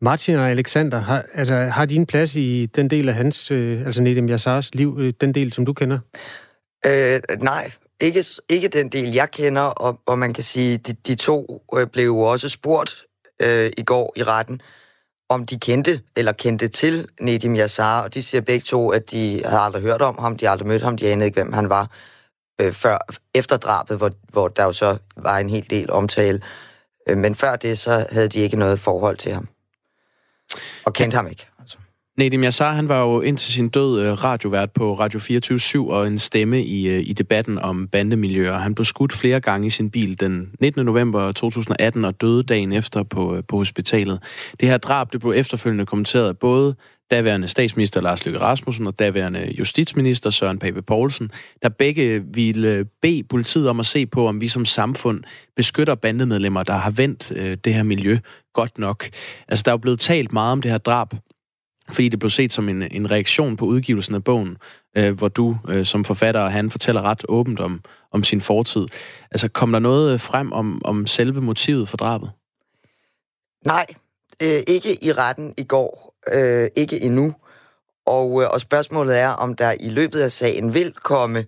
[0.00, 4.02] Martin og Alexander, har, altså, har din plads i den del af hans, øh, altså
[4.02, 5.98] Nedim Yassars liv, øh, den del, som du kender?
[6.86, 11.14] Øh, nej, ikke, ikke den del, jeg kender, og, og man kan sige, de, de
[11.14, 13.04] to øh, blev jo også spurgt
[13.42, 14.60] øh, i går i retten,
[15.28, 19.42] om de kendte eller kendte til Nedim Yassar, og de siger begge to, at de
[19.44, 21.68] havde aldrig hørt om ham, de havde aldrig mødt ham, de anede ikke, hvem han
[21.68, 21.90] var
[22.60, 22.98] øh, før,
[23.34, 26.40] efter drabet, hvor, hvor der jo så var en hel del omtale.
[27.08, 29.48] Øh, men før det, så havde de ikke noget forhold til ham.
[30.84, 31.46] Og kendte ham ikke.
[31.58, 31.78] Altså.
[32.18, 36.18] Nedim Yassar, han var jo indtil sin død øh, radiovært på Radio 24 og en
[36.18, 38.58] stemme i, øh, i debatten om bandemiljøer.
[38.58, 40.84] Han blev skudt flere gange i sin bil den 19.
[40.84, 44.22] november 2018 og døde dagen efter på, øh, på hospitalet.
[44.60, 46.76] Det her drab det blev efterfølgende kommenteret både
[47.10, 51.30] daværende statsminister Lars Løkke Rasmussen og daværende justitsminister Søren Pape Poulsen,
[51.62, 55.24] der begge ville bede politiet om at se på, om vi som samfund
[55.56, 58.18] beskytter bandemedlemmer, der har vendt øh, det her miljø
[58.52, 59.08] godt nok.
[59.48, 61.08] Altså, der er jo blevet talt meget om det her drab,
[61.92, 64.56] fordi det blev set som en, en reaktion på udgivelsen af bogen,
[64.96, 67.80] øh, hvor du øh, som forfatter, han fortæller ret åbent om,
[68.12, 68.86] om sin fortid.
[69.30, 72.30] Altså, kom der noget frem om, om selve motivet for drabet?
[73.66, 73.86] Nej,
[74.42, 77.34] øh, ikke i retten i går øh, ikke endnu.
[78.06, 81.44] Og, øh, og spørgsmålet er, om der i løbet af sagen vil komme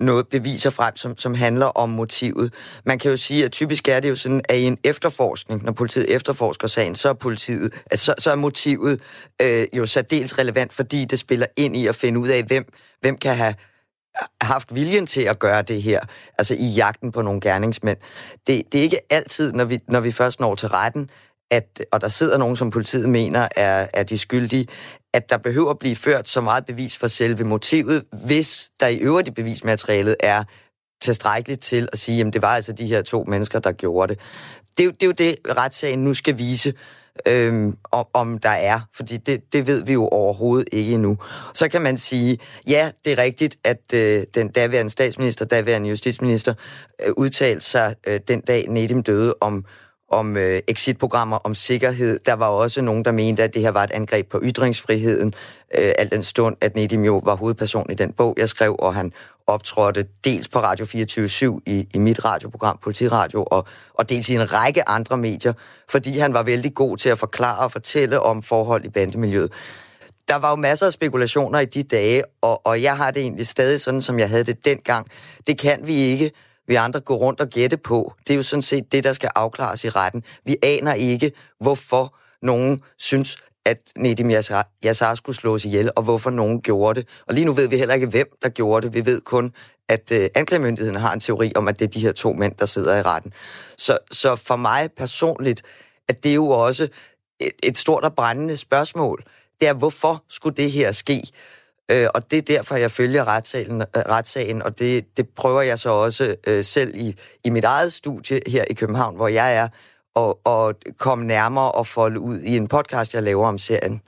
[0.00, 2.54] noget beviser frem, som, som handler om motivet.
[2.86, 5.72] Man kan jo sige, at typisk er det jo sådan, at i en efterforskning, når
[5.72, 9.00] politiet efterforsker sagen, så er politiet, altså, så, så er motivet
[9.42, 13.16] øh, jo særdeles relevant, fordi det spiller ind i at finde ud af, hvem, hvem
[13.16, 13.54] kan have
[14.40, 16.00] haft viljen til at gøre det her,
[16.38, 17.98] altså i jagten på nogle gerningsmænd.
[18.46, 21.10] Det, det er ikke altid, når vi, når vi først når til retten,
[21.52, 24.66] at, og der sidder nogen, som politiet mener er, er de skyldige,
[25.14, 28.98] at der behøver at blive ført så meget bevis for selve motivet, hvis der i
[28.98, 30.44] øvrigt i bevismaterialet er
[31.02, 34.22] tilstrækkeligt til at sige, at det var altså de her to mennesker, der gjorde det.
[34.78, 36.74] Det er jo det, er jo det retssagen nu skal vise,
[37.28, 41.18] øhm, om, om der er, fordi det, det ved vi jo overhovedet ikke endnu.
[41.54, 46.54] Så kan man sige, ja, det er rigtigt, at øh, den daværende statsminister, daværende justitsminister,
[47.06, 49.64] øh, udtalte sig øh, den dag Nedim døde om
[50.12, 52.18] om øh, exitprogrammer, om sikkerhed.
[52.26, 55.34] Der var også nogen, der mente, at det her var et angreb på ytringsfriheden,
[55.78, 58.94] øh, al den stund, at Nedim jo var hovedperson i den bog, jeg skrev, og
[58.94, 59.12] han
[59.46, 64.52] optrådte dels på Radio 24 i, i mit radioprogram, Politiradio, og, og dels i en
[64.52, 65.52] række andre medier,
[65.90, 69.52] fordi han var vældig god til at forklare og fortælle om forhold i bandemiljøet.
[70.28, 73.46] Der var jo masser af spekulationer i de dage, og, og jeg har det egentlig
[73.46, 75.06] stadig sådan, som jeg havde det dengang.
[75.46, 76.30] Det kan vi ikke
[76.72, 78.12] vi andre går rundt og gætte på.
[78.26, 80.22] Det er jo sådan set det, der skal afklares i retten.
[80.44, 84.30] Vi aner ikke, hvorfor nogen synes, at Nedim
[84.84, 87.08] Yassar skulle slås ihjel, og hvorfor nogen gjorde det.
[87.26, 88.94] Og lige nu ved vi heller ikke, hvem der gjorde det.
[88.94, 89.52] Vi ved kun,
[89.88, 92.66] at øh, anklagemyndigheden har en teori om, at det er de her to mænd, der
[92.66, 93.32] sidder i retten.
[93.78, 95.62] Så, så for mig personligt,
[96.08, 96.88] at det er jo også
[97.40, 99.24] et, et stort og brændende spørgsmål.
[99.60, 101.22] det er, hvorfor skulle det her ske?
[101.90, 105.78] Øh, og det er derfor, jeg følger retssagen, øh, retssagen og det, det prøver jeg
[105.78, 107.14] så også øh, selv i,
[107.44, 109.68] i mit eget studie her i København, hvor jeg er,
[110.14, 114.00] og, og komme nærmere og folde ud i en podcast, jeg laver om serien,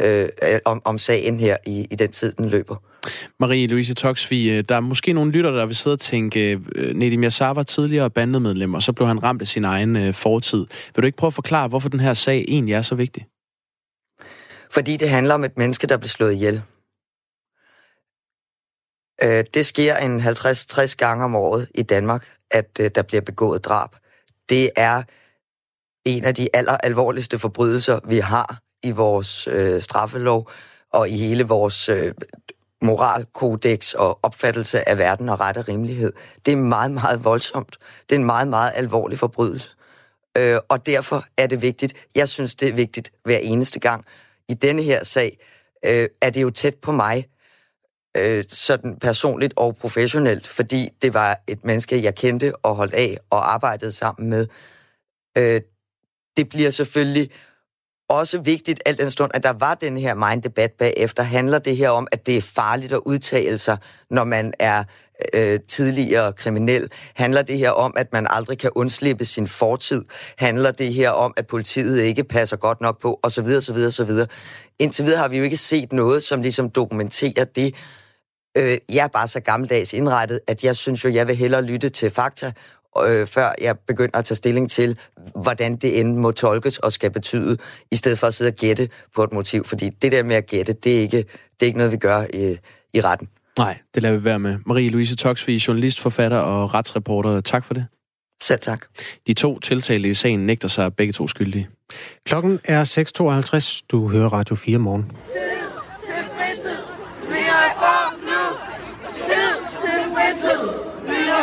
[0.00, 0.28] øh,
[0.64, 2.76] om, om sagen her i, i den tid, den løber.
[3.42, 7.24] Marie-Louise Toksvig, øh, der er måske nogle lytter, der vil sidde og tænke, øh, Nedim
[7.24, 10.66] Yassar var tidligere bandemedlem, og så blev han ramt af sin egen øh, fortid.
[10.94, 13.26] Vil du ikke prøve at forklare, hvorfor den her sag egentlig er så vigtig?
[14.72, 16.62] Fordi det handler om et menneske, der blev slået ihjel.
[19.22, 23.64] Øh, det sker en 50-60 gange om året i Danmark, at øh, der bliver begået
[23.64, 23.90] drab.
[24.48, 25.02] Det er
[26.04, 30.50] en af de aller alvorligste forbrydelser, vi har i vores øh, straffelov
[30.92, 32.14] og i hele vores øh,
[32.82, 36.12] moralkodex og opfattelse af verden og ret og rimelighed.
[36.46, 37.78] Det er meget, meget voldsomt.
[38.08, 39.68] Det er en meget, meget alvorlig forbrydelse.
[40.38, 41.94] Øh, og derfor er det vigtigt.
[42.14, 44.04] Jeg synes, det er vigtigt hver eneste gang.
[44.48, 45.38] I denne her sag
[45.84, 47.26] øh, er det jo tæt på mig,
[48.16, 53.18] øh, sådan personligt og professionelt, fordi det var et menneske, jeg kendte og holdt af
[53.30, 54.46] og arbejdede sammen med.
[55.38, 55.60] Øh,
[56.36, 57.30] det bliver selvfølgelig
[58.08, 61.90] også vigtigt, alt den stund, at der var den her mind-debat bagefter, handler det her
[61.90, 63.76] om, at det er farligt at udtale sig,
[64.10, 64.84] når man er
[65.34, 66.90] øh, tidligere kriminel?
[67.14, 70.04] Handler det her om, at man aldrig kan undslippe sin fortid?
[70.38, 73.20] Handler det her om, at politiet ikke passer godt nok på?
[73.22, 74.26] Og så videre, så videre, så videre.
[74.78, 77.74] Indtil videre har vi jo ikke set noget, som ligesom dokumenterer det.
[78.58, 81.88] Øh, jeg er bare så gammeldags indrettet, at jeg synes jo, jeg vil hellere lytte
[81.88, 82.52] til fakta,
[83.06, 84.98] øh, før jeg begynder at tage stilling til,
[85.34, 87.56] hvordan det end må tolkes og skal betyde,
[87.92, 89.64] i stedet for at sidde og gætte på et motiv.
[89.64, 92.24] Fordi det der med at gætte, det er ikke, det er ikke noget, vi gør
[92.34, 92.56] i,
[92.94, 93.28] i retten.
[93.58, 94.58] Nej, det lader vi være med.
[94.66, 97.40] Marie-Louise Toksvig, journalist, forfatter og retsreporter.
[97.40, 97.86] Tak for det.
[98.42, 98.86] Selv tak.
[99.26, 101.68] De to tiltalte i sagen nægter sig begge to skyldige.
[102.26, 102.84] Klokken er
[103.80, 103.86] 6.52.
[103.90, 105.02] Du hører Radio 4 morgen.
[105.02, 105.40] Tid
[106.04, 106.78] til fritid.
[107.28, 108.42] Vi er for nu.
[109.24, 110.60] Tid til fritid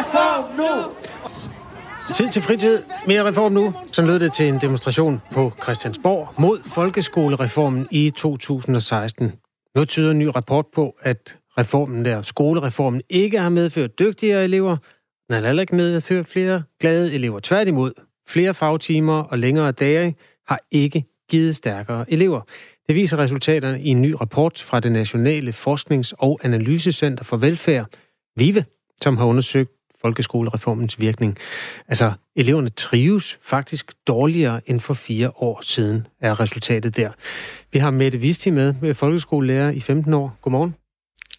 [0.08, 0.93] reform nu.
[2.16, 2.84] Tid til fritid.
[3.08, 3.74] Mere reform nu.
[3.88, 9.34] Så lød det til en demonstration på Christiansborg mod folkeskolereformen i 2016.
[9.76, 14.78] Nu tyder en ny rapport på, at reformen der, skolereformen, ikke har medført dygtigere elever.
[15.28, 17.39] Den har heller ikke medført flere glade elever.
[17.39, 17.91] Tværtimod,
[18.28, 20.16] flere fagtimer og længere dage
[20.47, 22.41] har ikke givet stærkere elever.
[22.88, 27.86] Det viser resultaterne i en ny rapport fra det Nationale Forsknings- og Analysecenter for Velfærd,
[28.36, 28.66] VIVE,
[29.01, 29.72] som har undersøgt
[30.02, 31.38] folkeskolereformens virkning.
[31.88, 37.12] Altså, eleverne trives faktisk dårligere end for fire år siden, er resultatet der.
[37.72, 40.38] Vi har Mette Visti med, folkeskolelærer i 15 år.
[40.41, 40.76] Godmorgen.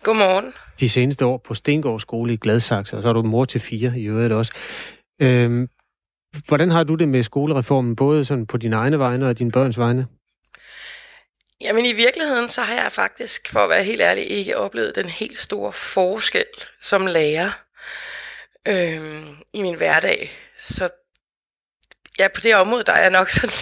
[0.03, 0.53] Godmorgen.
[0.81, 3.93] De seneste år på Stengård skole i Gladsaxe, og så er du mor til fire
[3.97, 4.53] i øvrigt også.
[5.23, 5.69] Øhm,
[6.49, 9.79] hvordan har du det med skolereformen, både sådan på dine egne vegne og dine børns
[9.79, 10.07] vegne?
[11.61, 15.09] Jamen i virkeligheden, så har jeg faktisk, for at være helt ærlig, ikke oplevet den
[15.09, 16.45] helt store forskel
[16.81, 17.51] som lærer
[18.69, 20.31] øh, i min hverdag.
[20.59, 20.89] Så
[22.19, 23.55] ja, på det område, der er jeg nok sådan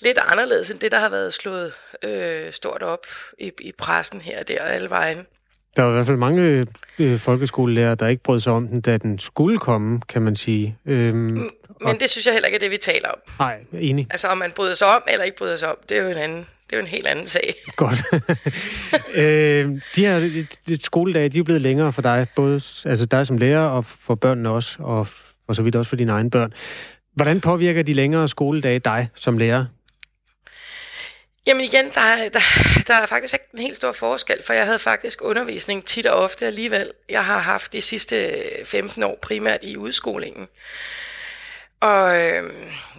[0.00, 1.72] lidt anderledes end det, der har været slået
[2.02, 3.06] øh, stort op
[3.38, 5.26] i, i pressen her og der og alle vejen.
[5.76, 6.64] Der var i hvert fald mange
[6.98, 10.78] øh, folkeskolelærer, der ikke brød sig om den, da den skulle komme, kan man sige.
[10.86, 12.00] Øhm, Men og...
[12.00, 13.18] det synes jeg heller ikke er det, vi taler om.
[13.38, 14.06] Nej, enig.
[14.10, 16.16] Altså om man bryder sig om eller ikke bryder sig om, det er jo en
[16.16, 17.54] anden det er jo en helt anden sag.
[17.76, 18.02] Godt.
[19.22, 20.46] øh, de her
[20.80, 24.50] skoledage, de er blevet længere for dig, både altså dig som lærer og for børnene
[24.50, 25.06] også, og
[25.46, 26.52] for så vidt også for dine egne børn.
[27.14, 29.64] Hvordan påvirker de længere skoledage dig som lærer?
[31.46, 32.40] Jamen igen, der er, der,
[32.86, 36.22] der er faktisk ikke en helt stor forskel, for jeg havde faktisk undervisning tit og
[36.22, 36.90] ofte alligevel.
[37.08, 38.32] Jeg har haft de sidste
[38.64, 40.48] 15 år primært i udskolingen.
[41.86, 42.52] Og øh,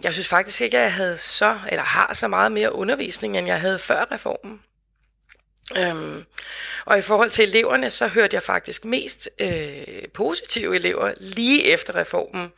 [0.04, 3.48] jeg synes faktisk ikke, at jeg havde så, eller har så meget mere undervisning, end
[3.48, 4.62] jeg havde før reformen.
[5.78, 6.26] Øhm,
[6.86, 11.96] og i forhold til eleverne, så hørte jeg faktisk mest øh, positive elever lige efter
[11.96, 12.52] reformen.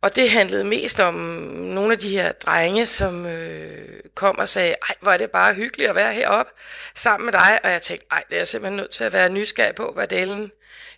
[0.00, 4.74] Og det handlede mest om nogle af de her drenge, som øh, kom og sagde,
[4.88, 6.52] ej, hvor er det bare hyggeligt at være heroppe
[6.94, 7.60] sammen med dig.
[7.64, 10.52] Og jeg tænkte, ej, det er simpelthen nødt til at være nysgerrig på, hvad delen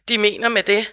[0.09, 0.93] de mener med det.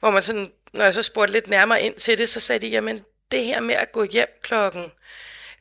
[0.00, 2.70] Hvor man sådan når jeg så spurgte lidt nærmere ind til det, så sagde de,
[2.70, 4.84] jamen det her med at gå hjem klokken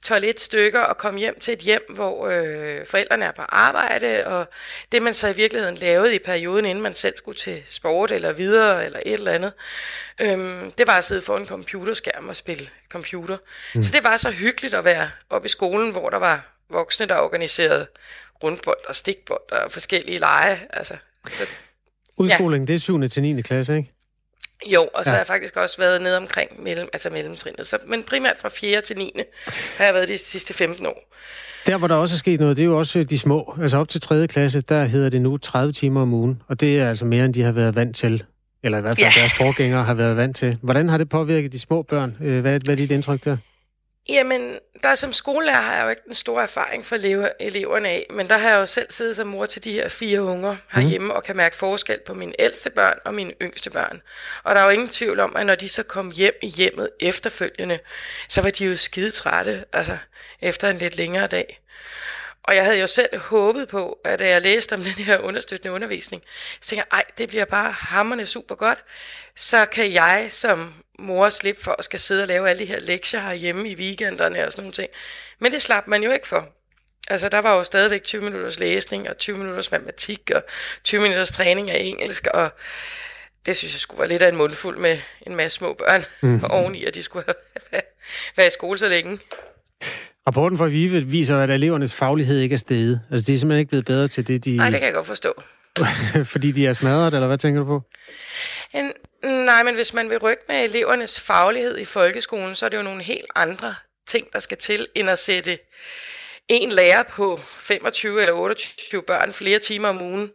[0.05, 4.49] 12 stykker og komme hjem til et hjem, hvor øh, forældrene er på arbejde, og
[4.91, 8.31] det man så i virkeligheden lavede i perioden, inden man selv skulle til sport eller
[8.31, 9.53] videre eller et eller andet,
[10.21, 13.37] øhm, det var at sidde foran en computerskærm og spille computer.
[13.75, 13.83] Mm.
[13.83, 17.17] Så det var så hyggeligt at være oppe i skolen, hvor der var voksne, der
[17.17, 17.87] organiserede
[18.43, 20.59] rundbold og stikbold og forskellige lege.
[20.69, 20.95] Altså,
[21.29, 21.43] så,
[22.17, 22.67] Udskoling, ja.
[22.67, 23.09] det er 7.
[23.09, 23.41] til 9.
[23.41, 23.89] klasse, ikke?
[24.65, 25.13] Jo, og så Ja.
[25.13, 27.65] har jeg faktisk også været nede omkring mellem, altså mellemtrinnet.
[27.67, 28.81] Så, men primært fra 4.
[28.81, 29.11] til 9.
[29.77, 31.11] har jeg været de sidste 15 år.
[31.67, 33.55] Der, hvor der også er sket noget, det er jo også de små.
[33.61, 34.27] Altså op til 3.
[34.27, 37.33] klasse, der hedder det nu 30 timer om ugen, og det er altså mere, end
[37.33, 38.23] de har været vant til.
[38.63, 39.19] Eller i hvert fald Ja.
[39.19, 40.57] deres forgængere har været vant til.
[40.61, 42.17] Hvordan har det påvirket de små børn?
[42.21, 43.37] Øh, Hvad, hvad er dit indtryk der?
[44.09, 48.05] Jamen, der som skolelærer har jeg jo ikke den store erfaring for elever, eleverne af,
[48.09, 51.13] men der har jeg jo selv siddet som mor til de her fire unger herhjemme
[51.13, 54.01] og kan mærke forskel på mine ældste børn og mine yngste børn.
[54.43, 56.89] Og der er jo ingen tvivl om, at når de så kom hjem i hjemmet
[56.99, 57.79] efterfølgende,
[58.29, 59.97] så var de jo skide trætte, altså
[60.41, 61.61] efter en lidt længere dag.
[62.43, 65.75] Og jeg havde jo selv håbet på, at da jeg læste om den her understøttende
[65.75, 66.23] undervisning,
[66.61, 68.83] så tænkte jeg, ej, det bliver bare hammerne super godt.
[69.35, 72.79] Så kan jeg som mor slippe for at skal sidde og lave alle de her
[72.79, 74.89] lektier herhjemme i weekenderne og sådan nogle ting.
[75.39, 76.49] Men det slap man jo ikke for.
[77.07, 80.43] Altså, der var jo stadigvæk 20 minutters læsning, og 20 minutters matematik, og
[80.83, 82.49] 20 minutters træning af engelsk, og
[83.45, 86.43] det synes jeg skulle være lidt af en mundfuld med en masse små børn mm.
[86.49, 87.25] oveni, at de skulle
[88.37, 89.19] været i skole så længe.
[90.27, 93.01] Rapporten fra VIVE viser, at elevernes faglighed ikke er steget.
[93.11, 94.57] Altså, de er simpelthen ikke blevet bedre til det, de...
[94.57, 95.33] Nej, det kan jeg godt forstå.
[96.33, 97.81] fordi de er smadret, eller hvad tænker du på?
[98.73, 98.93] En,
[99.45, 102.83] nej, men hvis man vil rykke med elevernes faglighed i folkeskolen, så er det jo
[102.83, 103.75] nogle helt andre
[104.07, 105.57] ting, der skal til, end at sætte
[106.47, 110.31] en lærer på 25 eller 28 børn flere timer om ugen.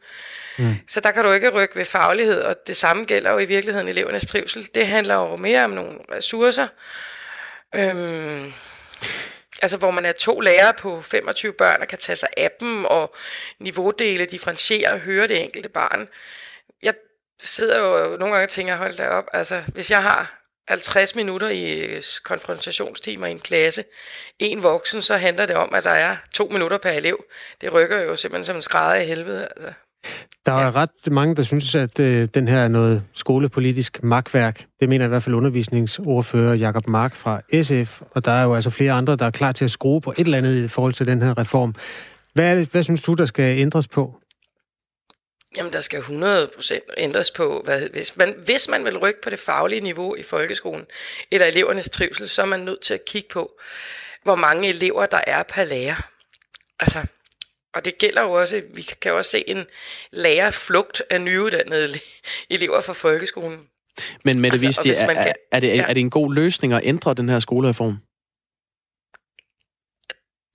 [0.59, 0.75] Mm.
[0.89, 3.89] Så der kan du ikke rykke ved faglighed, og det samme gælder jo i virkeligheden
[3.89, 4.69] elevernes trivsel.
[4.75, 6.69] Det handler jo mere om nogle ressourcer.
[7.75, 8.53] Øhm,
[9.63, 12.85] altså hvor man er to lærere på 25 børn og kan tage sig af dem
[12.85, 13.15] og
[13.59, 16.09] niveaudele, differentiere og høre det enkelte barn.
[16.83, 16.95] Jeg
[17.43, 21.49] sidder jo nogle gange og tænker, hold da op, altså hvis jeg har 50 minutter
[21.49, 23.85] i øh, konfrontationstimer i en klasse,
[24.39, 27.25] en voksen, så handler det om, at der er to minutter per elev.
[27.61, 29.49] Det rykker jo simpelthen som en skrædder i helvede.
[29.57, 29.73] Altså.
[30.47, 34.67] Der er ret mange, der synes, at øh, den her er noget skolepolitisk magtværk.
[34.81, 38.71] Det mener i hvert fald undervisningsordfører Jakob Mark fra SF, og der er jo altså
[38.71, 41.07] flere andre, der er klar til at skrue på et eller andet i forhold til
[41.07, 41.75] den her reform.
[42.35, 44.21] Hvad, er det, hvad synes du, der skal ændres på?
[45.57, 49.39] Jamen, der skal 100% ændres på, hvad, hvis, man, hvis man vil rykke på det
[49.39, 50.87] faglige niveau i folkeskolen,
[51.31, 53.51] eller elevernes trivsel, så er man nødt til at kigge på,
[54.23, 56.09] hvor mange elever der er per lærer.
[56.81, 57.07] Altså,
[57.75, 59.67] og det gælder jo også, vi kan også se en
[60.13, 61.89] lærerflugt af nyuddannede
[62.51, 63.67] elever fra folkeskolen.
[64.25, 67.15] Men Mette Altså, Visti, er, kan- er, det, er det en god løsning at ændre
[67.15, 67.99] den her skolereform?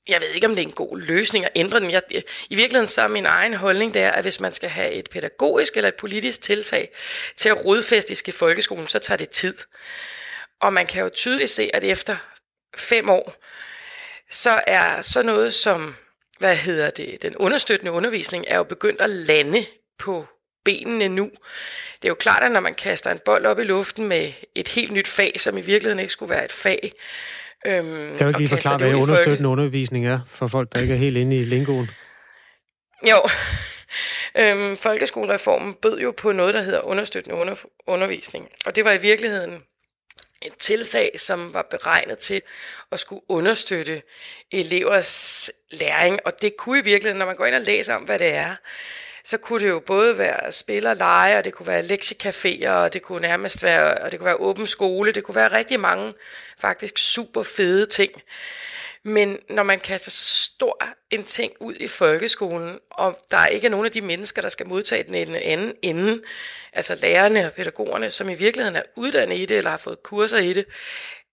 [0.08, 1.92] Jeg ved ikke, om det er en god løsning at ændre den.
[1.92, 2.02] Jeg,
[2.50, 5.10] I virkeligheden så er min egen holdning, det er, at hvis man skal have et
[5.10, 6.90] pædagogisk eller et politisk tiltag
[7.36, 9.58] til at rodfæste i folkeskolen, så tager det tid.
[10.62, 12.18] Og man kan jo tydeligt se, at efter
[12.78, 13.36] fem år,
[14.32, 15.96] så er så noget som,
[16.40, 19.66] hvad hedder det, den understøttende undervisning, er jo begyndt at lande
[20.00, 20.26] på
[20.66, 21.24] benene nu.
[21.96, 24.68] Det er jo klart, at når man kaster en bold op i luften med et
[24.68, 26.92] helt nyt fag, som i virkeligheden ikke skulle være et fag,
[27.66, 30.98] øhm, Kan du ikke lige forklare, hvad understøttende undervisning er, for folk, der ikke er
[30.98, 31.90] helt inde i lingoen?
[33.10, 33.18] Jo.
[34.42, 37.56] øhm, folkeskolereformen bød jo på noget, der hedder understøttende under,
[37.88, 38.50] undervisning.
[38.66, 39.64] Og det var i virkeligheden
[40.46, 42.42] et tiltag, som var beregnet til
[42.92, 44.02] at skulle understøtte
[44.52, 46.20] elevers læring.
[46.26, 48.56] Og det kunne i virkeligheden, når man går ind og læser om, hvad det er,
[49.24, 52.94] så kunne det jo både være spil og lege, og det kunne være lektiecaféer, og
[52.94, 56.14] det kunne nærmest være, og det kunne være åben skole, det kunne være rigtig mange
[56.58, 58.12] faktisk super fede ting.
[59.08, 63.70] Men når man kaster så stor en ting ud i folkeskolen, og der er ikke
[63.70, 66.22] nogen af de mennesker, der skal modtage den i den anden ende,
[66.74, 70.38] altså lærerne og pædagogerne, som i virkeligheden er uddannet i det, eller har fået kurser
[70.38, 70.66] i det,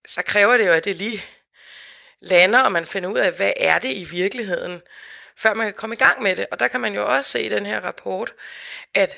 [0.07, 1.23] så kræver det jo, at det lige
[2.21, 4.81] lander, og man finder ud af, hvad er det i virkeligheden,
[5.37, 6.45] før man kan komme i gang med det.
[6.51, 8.33] Og der kan man jo også se i den her rapport,
[8.93, 9.17] at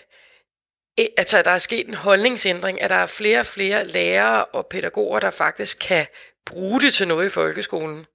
[0.98, 4.68] eh, altså, der er sket en holdningsændring, at der er flere og flere lærere og
[4.68, 6.08] pædagoger, der faktisk kan
[6.46, 8.06] bruge det til noget i folkeskolen.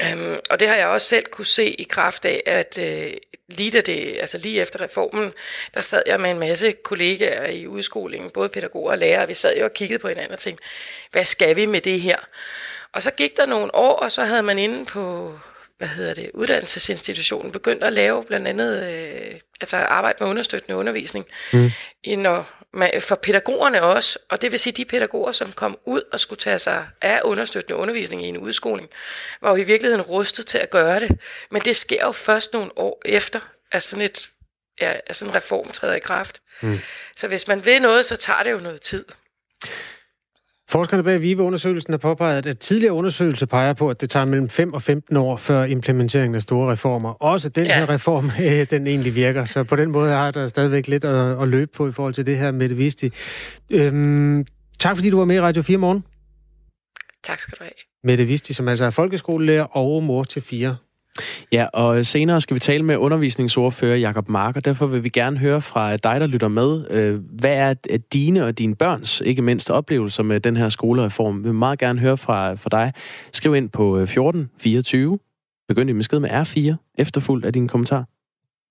[0.00, 3.12] Øhm, og det har jeg også selv kunne se i kraft af, at øh,
[3.48, 5.32] lige, da det, altså lige efter reformen,
[5.74, 9.34] der sad jeg med en masse kollegaer i udskolingen, både pædagoger og lærere, og vi
[9.34, 10.64] sad jo og kiggede på hinanden og tænkte,
[11.12, 12.18] hvad skal vi med det her?
[12.92, 15.34] Og så gik der nogle år, og så havde man inde på
[15.78, 21.26] hvad hedder det, uddannelsesinstitutionen begyndt at lave blandt andet øh, altså arbejde med understøttende undervisning
[21.52, 21.70] Mm.
[22.06, 22.61] når,
[23.00, 26.58] for pædagogerne også, og det vil sige de pædagoger, som kom ud og skulle tage
[26.58, 28.90] sig af understøttende undervisning i en udskoling,
[29.40, 31.20] var jo i virkeligheden rustet til at gøre det.
[31.50, 33.40] Men det sker jo først nogle år efter,
[33.72, 34.30] at sådan, et,
[34.80, 36.42] ja, at sådan en reform træder i kraft.
[36.60, 36.78] Mm.
[37.16, 39.04] Så hvis man vil noget, så tager det jo noget tid.
[40.72, 44.74] Forskerne bag VIVE-undersøgelsen har påpeget, at tidligere undersøgelse peger på, at det tager mellem 5
[44.74, 47.10] og 15 år før implementeringen af store reformer.
[47.10, 47.78] Også den ja.
[47.78, 49.44] her reform, øh, den egentlig virker.
[49.44, 52.26] Så på den måde har der stadigvæk lidt at, at løbe på i forhold til
[52.26, 53.10] det her med det Visti.
[53.70, 54.44] Øhm,
[54.78, 56.04] tak fordi du var med i Radio 4 morgen.
[57.24, 57.72] Tak skal du have.
[58.04, 60.76] Mette Visti, som altså er folkeskolelærer og mor til fire
[61.52, 65.38] Ja, og senere skal vi tale med undervisningsordfører Jakob Mark, og derfor vil vi gerne
[65.38, 66.90] høre fra dig, der lytter med.
[66.90, 67.74] Øh, hvad er
[68.12, 71.38] dine og dine børns, ikke mindst, oplevelser med den her skolereform?
[71.38, 72.92] Vi vil meget gerne høre fra, fra dig.
[73.32, 75.18] Skriv ind på øh, 1424.
[75.68, 78.04] Begynd din besked med R4, efterfulgt af din kommentar.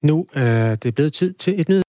[0.04, 1.84] Nu øh, er det blevet tid til et nyt